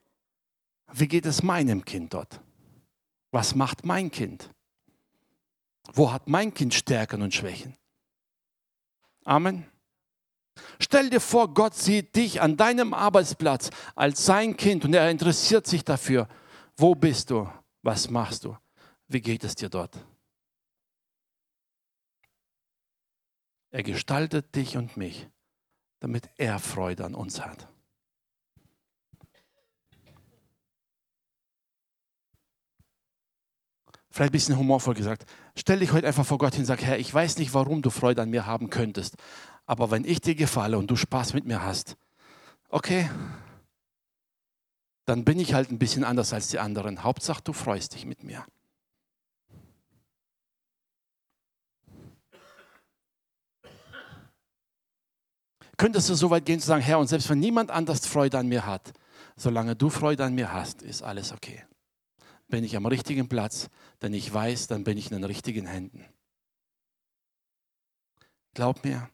wie 0.94 1.08
geht 1.08 1.26
es 1.26 1.44
meinem 1.44 1.84
Kind 1.84 2.14
dort? 2.14 2.40
Was 3.32 3.56
macht 3.56 3.86
mein 3.86 4.10
Kind? 4.10 4.50
Wo 5.92 6.12
hat 6.12 6.28
mein 6.28 6.54
Kind 6.54 6.74
Stärken 6.74 7.22
und 7.22 7.34
Schwächen? 7.34 7.76
Amen. 9.26 9.66
Stell 10.80 11.10
dir 11.10 11.20
vor, 11.20 11.54
Gott 11.54 11.76
sieht 11.76 12.16
dich 12.16 12.42
an 12.42 12.58
deinem 12.58 12.94
Arbeitsplatz 12.94 13.70
als 13.96 14.26
sein 14.26 14.56
Kind 14.56 14.86
und 14.86 14.94
er 14.94 15.10
interessiert 15.10 15.68
sich 15.68 15.84
dafür. 15.84 16.28
Wo 16.78 16.96
bist 16.96 17.30
du? 17.30 17.50
Was 17.82 18.10
machst 18.10 18.46
du? 18.46 18.58
Wie 19.08 19.22
geht 19.22 19.44
es 19.44 19.56
dir 19.56 19.70
dort? 19.70 19.98
Er 23.72 23.84
gestaltet 23.84 24.56
dich 24.56 24.78
und 24.78 24.98
mich, 24.98 25.28
damit 26.00 26.30
er 26.38 26.60
Freude 26.60 27.06
an 27.06 27.16
uns 27.16 27.42
hat. 27.42 27.68
Vielleicht 34.14 34.30
ein 34.30 34.34
bisschen 34.34 34.58
humorvoll 34.60 34.94
gesagt. 34.94 35.26
Stell 35.56 35.80
dich 35.80 35.92
heute 35.92 36.06
einfach 36.06 36.24
vor 36.24 36.38
Gott 36.38 36.54
hin 36.54 36.62
und 36.62 36.66
sag, 36.68 36.84
Herr, 36.84 37.00
ich 37.00 37.12
weiß 37.12 37.40
nicht, 37.40 37.56
warum 37.56 37.82
du 37.82 37.90
Freude 37.90 38.22
an 38.22 38.30
mir 38.30 38.46
haben 38.46 38.70
könntest, 38.70 39.16
aber 39.66 39.90
wenn 39.90 40.06
ich 40.06 40.22
dir 40.22 40.36
gefalle 40.36 40.78
und 40.78 40.92
du 40.92 40.96
Spaß 40.96 41.34
mit 41.34 41.46
mir 41.46 41.64
hast, 41.64 41.98
okay, 42.70 43.10
dann 45.06 45.26
bin 45.26 45.40
ich 45.40 45.56
halt 45.56 45.72
ein 45.72 45.80
bisschen 45.80 46.04
anders 46.04 46.32
als 46.32 46.50
die 46.50 46.60
anderen. 46.60 47.04
Hauptsache, 47.04 47.42
du 47.44 47.54
freust 47.54 47.96
dich 47.96 48.06
mit 48.06 48.24
mir. 48.24 48.46
Könntest 55.76 56.08
du 56.10 56.14
so 56.14 56.30
weit 56.30 56.46
gehen 56.46 56.60
zu 56.60 56.68
sagen, 56.68 56.84
Herr, 56.84 57.00
und 57.00 57.08
selbst 57.08 57.32
wenn 57.32 57.40
niemand 57.40 57.72
anders 57.72 58.06
Freude 58.06 58.38
an 58.38 58.48
mir 58.48 58.68
hat, 58.68 58.94
solange 59.36 59.76
du 59.76 59.90
Freude 59.90 60.24
an 60.24 60.36
mir 60.36 60.54
hast, 60.54 60.84
ist 60.84 61.02
alles 61.02 61.32
okay. 61.32 61.64
Bin 62.48 62.64
ich 62.64 62.76
am 62.76 62.86
richtigen 62.86 63.30
Platz, 63.30 63.70
denn 64.02 64.14
ich 64.14 64.32
weiß, 64.32 64.68
dann 64.68 64.84
bin 64.84 64.98
ich 64.98 65.08
in 65.08 65.14
den 65.14 65.24
richtigen 65.24 65.66
Händen. 65.66 66.06
Glaub 68.54 68.84
mir, 68.84 69.10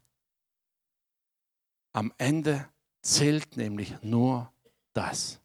am 1.93 2.13
Ende 2.17 2.67
zählt 3.01 3.55
nämlich 3.55 4.01
nur 4.01 4.51
das. 4.93 5.39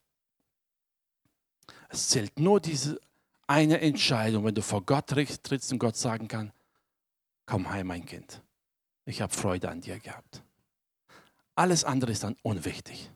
Es 1.88 2.08
zählt 2.08 2.38
nur 2.40 2.60
diese 2.60 3.00
eine 3.46 3.80
Entscheidung, 3.80 4.44
wenn 4.44 4.54
du 4.54 4.62
vor 4.62 4.82
Gott 4.82 5.06
trittst 5.06 5.72
und 5.72 5.78
Gott 5.78 5.96
sagen 5.96 6.28
kann, 6.28 6.52
komm 7.46 7.70
heim, 7.70 7.86
mein 7.86 8.04
Kind. 8.04 8.42
Ich 9.04 9.20
habe 9.20 9.32
Freude 9.32 9.68
an 9.68 9.80
dir 9.80 9.98
gehabt. 10.00 10.42
Alles 11.54 11.84
andere 11.84 12.10
ist 12.10 12.24
dann 12.24 12.36
unwichtig. 12.42 13.10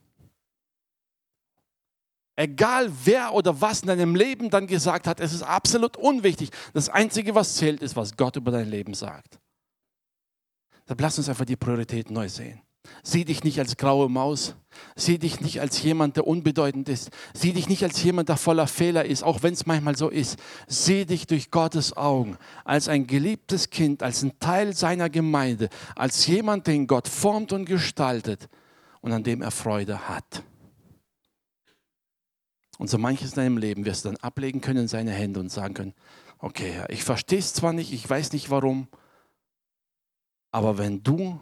Egal 2.39 2.93
wer 3.05 3.34
oder 3.34 3.61
was 3.61 3.80
in 3.80 3.89
deinem 3.89 4.14
Leben 4.14 4.49
dann 4.49 4.68
gesagt 4.68 5.09
hat, 5.09 5.18
es 5.18 5.32
ist 5.32 5.43
absolut 5.43 5.97
unwichtig. 5.97 6.51
Das 6.72 6.89
Einzige, 6.89 7.34
was 7.34 7.57
zählt, 7.57 7.82
ist, 7.82 7.97
was 7.97 8.16
Gott 8.16 8.36
über 8.36 8.53
dein 8.53 8.70
Leben 8.70 8.95
sagt. 8.95 9.41
Dann 10.86 10.99
lass 10.99 11.18
uns 11.18 11.28
einfach 11.28 11.47
die 11.47 11.57
Priorität 11.57 12.12
neu 12.12 12.28
sehen. 12.28 12.61
Sieh 13.03 13.24
dich 13.24 13.43
nicht 13.43 13.59
als 13.59 13.76
graue 13.76 14.09
Maus. 14.09 14.55
Sieh 14.95 15.18
dich 15.18 15.41
nicht 15.41 15.61
als 15.61 15.82
jemand, 15.82 16.14
der 16.14 16.28
unbedeutend 16.28 16.89
ist. 16.89 17.11
Sieh 17.34 17.53
dich 17.53 17.68
nicht 17.68 17.82
als 17.82 18.01
jemand, 18.05 18.28
der 18.28 18.36
voller 18.36 18.68
Fehler 18.68 19.05
ist, 19.05 19.24
auch 19.24 19.43
wenn 19.43 19.55
es 19.55 19.66
manchmal 19.66 19.97
so 19.97 20.09
ist. 20.09 20.39
Sieh 20.68 21.07
dich 21.07 21.26
durch 21.26 21.51
Gottes 21.51 21.97
Augen 21.97 22.39
als 22.64 22.86
ein 22.86 23.09
geliebtes 23.09 23.70
Kind, 23.70 24.01
als 24.05 24.22
ein 24.22 24.39
Teil 24.39 24.76
seiner 24.76 25.11
Gemeinde, 25.11 25.70
als 25.97 26.24
jemand, 26.28 26.68
den 26.68 26.86
Gott 26.86 27.09
formt 27.09 27.53
und 27.53 27.64
gestaltet 27.64 28.49
und 29.01 29.11
an 29.11 29.24
dem 29.24 29.43
er 29.43 29.51
Freude 29.51 30.09
hat. 30.09 30.45
Und 32.79 32.89
so 32.89 32.97
manches 32.97 33.31
in 33.31 33.37
deinem 33.37 33.59
Leben 33.59 33.85
wirst 33.85 34.05
du 34.05 34.09
dann 34.09 34.16
ablegen 34.18 34.61
können 34.61 34.83
in 34.83 34.89
seine 34.89 35.11
Hände 35.11 35.41
und 35.41 35.51
sagen 35.51 35.74
können, 35.74 35.95
okay, 36.39 36.70
Herr, 36.70 36.91
ich 36.91 37.05
verstehe 37.05 37.41
es 37.41 37.53
zwar 37.53 37.72
nicht, 37.72 37.93
ich 37.93 38.09
weiß 38.09 38.33
nicht 38.33 38.51
warum, 38.51 38.89
aber 40.53 40.79
wenn 40.79 41.03
du 41.03 41.41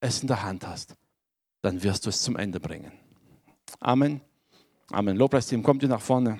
es 0.00 0.20
in 0.20 0.28
der 0.28 0.42
Hand 0.42 0.66
hast, 0.66 0.96
dann 1.62 1.82
wirst 1.82 2.06
du 2.06 2.10
es 2.10 2.22
zum 2.22 2.36
Ende 2.36 2.60
bringen. 2.60 2.92
Amen. 3.80 4.20
Amen. 4.90 5.16
Lobpreisteam, 5.16 5.62
kommt 5.62 5.82
ihr 5.82 5.88
nach 5.88 6.00
vorne. 6.00 6.38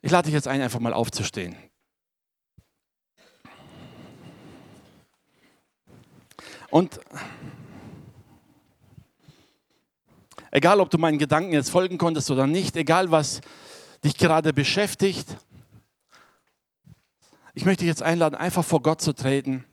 Ich 0.00 0.10
lade 0.10 0.26
dich 0.26 0.34
jetzt 0.34 0.48
ein, 0.48 0.60
einfach 0.60 0.80
mal 0.80 0.92
aufzustehen. 0.92 1.56
Und 6.70 7.00
egal, 10.50 10.80
ob 10.80 10.90
du 10.90 10.98
meinen 10.98 11.18
Gedanken 11.18 11.52
jetzt 11.52 11.70
folgen 11.70 11.98
konntest 11.98 12.30
oder 12.30 12.46
nicht, 12.46 12.76
egal, 12.76 13.10
was 13.10 13.40
dich 14.04 14.16
gerade 14.16 14.52
beschäftigt, 14.52 15.36
ich 17.54 17.64
möchte 17.64 17.80
dich 17.80 17.88
jetzt 17.88 18.02
einladen, 18.02 18.34
einfach 18.34 18.64
vor 18.64 18.82
Gott 18.82 19.00
zu 19.00 19.14
treten 19.14 19.64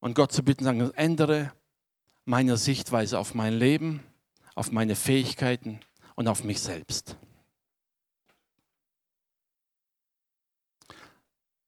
und 0.00 0.14
Gott 0.14 0.32
zu 0.32 0.42
bitten, 0.42 0.64
sagen, 0.64 0.90
ändere 0.94 1.52
meine 2.24 2.56
Sichtweise 2.56 3.18
auf 3.18 3.34
mein 3.34 3.52
Leben, 3.52 4.02
auf 4.54 4.72
meine 4.72 4.96
Fähigkeiten 4.96 5.80
und 6.14 6.26
auf 6.26 6.42
mich 6.42 6.60
selbst. 6.60 7.16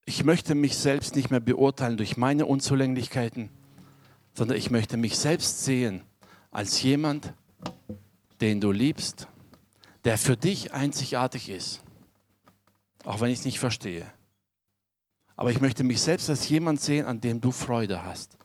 Ich 0.05 0.23
möchte 0.23 0.55
mich 0.55 0.77
selbst 0.77 1.15
nicht 1.15 1.29
mehr 1.29 1.39
beurteilen 1.39 1.97
durch 1.97 2.17
meine 2.17 2.45
Unzulänglichkeiten, 2.45 3.49
sondern 4.33 4.57
ich 4.57 4.71
möchte 4.71 4.97
mich 4.97 5.17
selbst 5.17 5.63
sehen 5.63 6.01
als 6.57 6.81
jemand, 6.81 7.35
den 8.41 8.59
du 8.59 8.71
liebst, 8.71 9.27
der 10.05 10.17
für 10.17 10.35
dich 10.35 10.73
einzigartig 10.73 11.49
ist, 11.49 11.83
auch 13.05 13.21
wenn 13.21 13.29
ich 13.29 13.37
es 13.37 13.45
nicht 13.45 13.59
verstehe. 13.59 14.11
Aber 15.35 15.51
ich 15.51 15.61
möchte 15.61 15.83
mich 15.83 16.01
selbst 16.01 16.31
als 16.31 16.49
jemand 16.49 16.81
sehen, 16.81 17.05
an 17.05 17.21
dem 17.21 17.39
du 17.41 17.51
Freude 17.51 18.03
hast. 18.03 18.39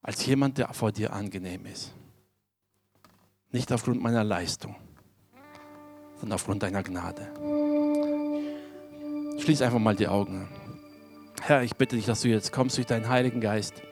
Als 0.00 0.24
jemand, 0.26 0.58
der 0.58 0.72
vor 0.74 0.92
dir 0.92 1.12
angenehm 1.12 1.66
ist. 1.66 1.92
Nicht 3.50 3.72
aufgrund 3.72 4.00
meiner 4.00 4.22
Leistung, 4.22 4.76
sondern 6.20 6.36
aufgrund 6.36 6.62
deiner 6.62 6.84
Gnade. 6.84 7.32
Schließ 9.40 9.60
einfach 9.62 9.80
mal 9.80 9.96
die 9.96 10.06
Augen. 10.06 10.48
Herr, 11.42 11.64
ich 11.64 11.74
bitte 11.74 11.96
dich, 11.96 12.06
dass 12.06 12.20
du 12.20 12.28
jetzt 12.28 12.52
kommst 12.52 12.76
durch 12.76 12.86
deinen 12.86 13.08
Heiligen 13.08 13.40
Geist 13.40 13.82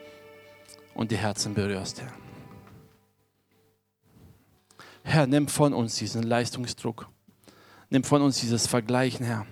und 0.98 1.12
die 1.12 1.16
Herzen 1.16 1.54
berührst, 1.54 2.02
Herr. 2.02 2.12
Herr, 5.04 5.26
nimm 5.28 5.46
von 5.46 5.72
uns 5.72 5.94
diesen 5.94 6.24
Leistungsdruck. 6.24 7.08
Nimm 7.88 8.02
von 8.02 8.20
uns 8.20 8.40
dieses 8.40 8.66
Vergleichen, 8.66 9.24
Herr. 9.24 9.46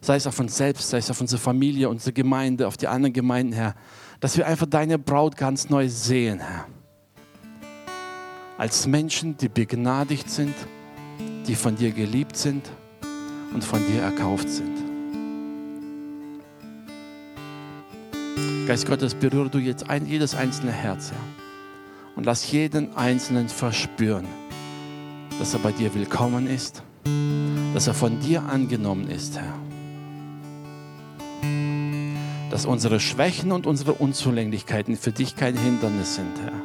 Sei 0.00 0.14
es 0.14 0.26
auf 0.28 0.38
uns 0.38 0.56
selbst, 0.56 0.88
sei 0.88 0.98
es 0.98 1.10
auf 1.10 1.20
unsere 1.20 1.40
Familie, 1.40 1.88
unsere 1.88 2.12
Gemeinde, 2.12 2.68
auf 2.68 2.76
die 2.76 2.86
anderen 2.86 3.12
Gemeinden, 3.12 3.52
Herr. 3.54 3.74
Dass 4.20 4.36
wir 4.36 4.46
einfach 4.46 4.66
deine 4.66 5.00
Braut 5.00 5.36
ganz 5.36 5.68
neu 5.68 5.88
sehen, 5.88 6.38
Herr. 6.38 6.68
Als 8.58 8.86
Menschen, 8.86 9.36
die 9.36 9.48
begnadigt 9.48 10.30
sind, 10.30 10.54
die 11.48 11.56
von 11.56 11.74
dir 11.74 11.90
geliebt 11.90 12.36
sind 12.36 12.70
und 13.52 13.64
von 13.64 13.84
dir 13.84 14.02
erkauft 14.02 14.48
sind. 14.48 14.75
Geist 18.66 18.86
Gottes, 18.88 19.14
berühre 19.14 19.48
du 19.48 19.58
jetzt 19.58 19.88
ein, 19.88 20.06
jedes 20.06 20.34
einzelne 20.34 20.72
Herz, 20.72 21.12
Herr. 21.12 22.16
Und 22.16 22.26
lass 22.26 22.50
jeden 22.50 22.96
Einzelnen 22.96 23.48
verspüren, 23.48 24.26
dass 25.38 25.54
er 25.54 25.60
bei 25.60 25.70
dir 25.70 25.94
willkommen 25.94 26.48
ist, 26.48 26.82
dass 27.74 27.86
er 27.86 27.94
von 27.94 28.18
dir 28.18 28.42
angenommen 28.42 29.08
ist, 29.08 29.38
Herr. 29.38 29.54
Dass 32.50 32.66
unsere 32.66 32.98
Schwächen 32.98 33.52
und 33.52 33.68
unsere 33.68 33.92
Unzulänglichkeiten 33.92 34.96
für 34.96 35.12
dich 35.12 35.36
kein 35.36 35.56
Hindernis 35.56 36.16
sind, 36.16 36.36
Herr. 36.42 36.60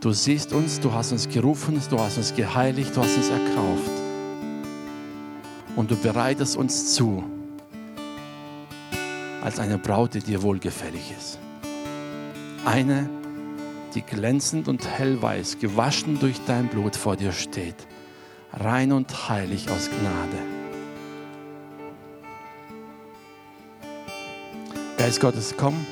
Du 0.00 0.12
siehst 0.12 0.54
uns, 0.54 0.80
du 0.80 0.90
hast 0.90 1.12
uns 1.12 1.28
gerufen, 1.28 1.78
du 1.90 1.98
hast 1.98 2.16
uns 2.16 2.34
geheiligt, 2.34 2.96
du 2.96 3.02
hast 3.02 3.14
uns 3.14 3.28
erkauft. 3.28 3.90
Und 5.76 5.90
du 5.90 5.96
bereitest 5.96 6.56
uns 6.56 6.94
zu 6.94 7.24
als 9.46 9.60
eine 9.60 9.78
Braut, 9.78 10.14
die 10.14 10.18
dir 10.18 10.42
wohlgefällig 10.42 11.14
ist. 11.16 11.38
Eine, 12.64 13.08
die 13.94 14.02
glänzend 14.02 14.66
und 14.66 14.84
hellweiß, 14.84 15.60
gewaschen 15.60 16.18
durch 16.18 16.40
dein 16.48 16.66
Blut 16.66 16.96
vor 16.96 17.14
dir 17.14 17.30
steht, 17.30 17.86
rein 18.52 18.90
und 18.90 19.28
heilig 19.28 19.70
aus 19.70 19.88
Gnade. 19.88 20.42
Geist 24.98 25.20
Gottes, 25.20 25.54
komm 25.56 25.86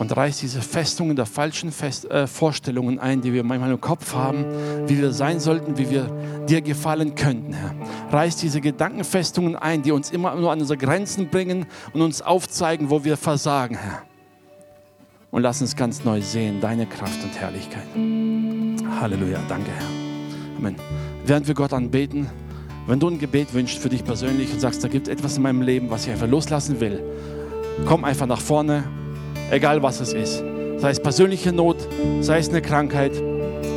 und 0.00 0.16
reiß 0.16 0.38
diese 0.38 0.62
Festungen 0.62 1.14
der 1.14 1.26
falschen 1.26 1.70
Fest, 1.70 2.10
äh, 2.10 2.26
Vorstellungen 2.26 2.98
ein, 2.98 3.20
die 3.20 3.34
wir 3.34 3.44
manchmal 3.44 3.70
im 3.70 3.82
Kopf 3.82 4.14
haben, 4.14 4.46
wie 4.86 4.96
wir 4.96 5.12
sein 5.12 5.40
sollten, 5.40 5.76
wie 5.76 5.90
wir 5.90 6.06
dir 6.48 6.62
gefallen 6.62 7.14
könnten, 7.14 7.52
Herr. 7.52 7.74
Reiß 8.10 8.36
diese 8.36 8.62
Gedankenfestungen 8.62 9.56
ein, 9.56 9.82
die 9.82 9.92
uns 9.92 10.10
immer 10.10 10.34
nur 10.36 10.52
an 10.52 10.60
unsere 10.60 10.78
Grenzen 10.78 11.28
bringen 11.28 11.66
und 11.92 12.00
uns 12.00 12.22
aufzeigen, 12.22 12.88
wo 12.88 13.04
wir 13.04 13.18
versagen, 13.18 13.76
Herr. 13.76 14.00
Und 15.30 15.42
lass 15.42 15.60
uns 15.60 15.76
ganz 15.76 16.02
neu 16.02 16.22
sehen, 16.22 16.62
deine 16.62 16.86
Kraft 16.86 17.22
und 17.22 17.38
Herrlichkeit. 17.38 17.84
Halleluja, 19.02 19.40
danke, 19.50 19.70
Herr. 19.70 20.56
Amen. 20.56 20.76
Während 21.26 21.46
wir 21.46 21.54
Gott 21.54 21.74
anbeten, 21.74 22.26
wenn 22.86 22.98
du 22.98 23.10
ein 23.10 23.18
Gebet 23.18 23.52
wünschst 23.52 23.78
für 23.78 23.90
dich 23.90 24.02
persönlich 24.02 24.50
und 24.50 24.60
sagst, 24.60 24.82
da 24.82 24.88
gibt 24.88 25.08
es 25.08 25.12
etwas 25.12 25.36
in 25.36 25.42
meinem 25.42 25.60
Leben, 25.60 25.90
was 25.90 26.06
ich 26.06 26.10
einfach 26.10 26.26
loslassen 26.26 26.80
will, 26.80 27.04
komm 27.84 28.04
einfach 28.04 28.26
nach 28.26 28.40
vorne 28.40 28.84
egal 29.50 29.82
was 29.82 30.00
es 30.00 30.12
ist. 30.12 30.42
Sei 30.78 30.90
es 30.90 31.00
persönliche 31.00 31.52
Not, 31.52 31.76
sei 32.20 32.38
es 32.38 32.48
eine 32.48 32.62
Krankheit, 32.62 33.12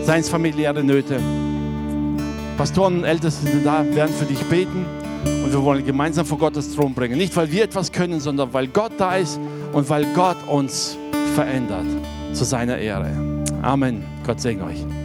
sei 0.04 0.20
es 0.20 0.30
familiäre 0.30 0.84
Nöte. 0.84 1.20
Pastoren 2.58 3.00
und 3.00 3.04
Ältesten 3.04 3.48
sind 3.48 3.66
da, 3.66 3.84
werden 3.94 4.14
für 4.14 4.26
dich 4.26 4.40
beten 4.44 4.86
und 5.26 5.52
wir 5.52 5.64
wollen 5.64 5.86
gemeinsam 5.86 6.26
vor 6.26 6.38
Gottes 6.38 6.74
Thron 6.74 6.94
bringen. 6.94 7.18
Nicht, 7.18 7.36
weil 7.36 7.52
wir 7.52 7.64
etwas 7.64 7.92
können, 7.92 8.20
sondern 8.20 8.54
weil 8.54 8.68
Gott 8.68 8.94
da 8.98 9.16
ist 9.16 9.40
und 9.74 9.90
weil 9.90 10.06
Gott 10.14 10.38
uns 10.48 10.98
verändert 11.36 11.86
zu 12.34 12.44
seiner 12.44 12.78
Ehre. 12.78 13.12
Amen. 13.62 14.04
Gott 14.26 14.40
segne 14.40 14.66
euch. 14.66 15.03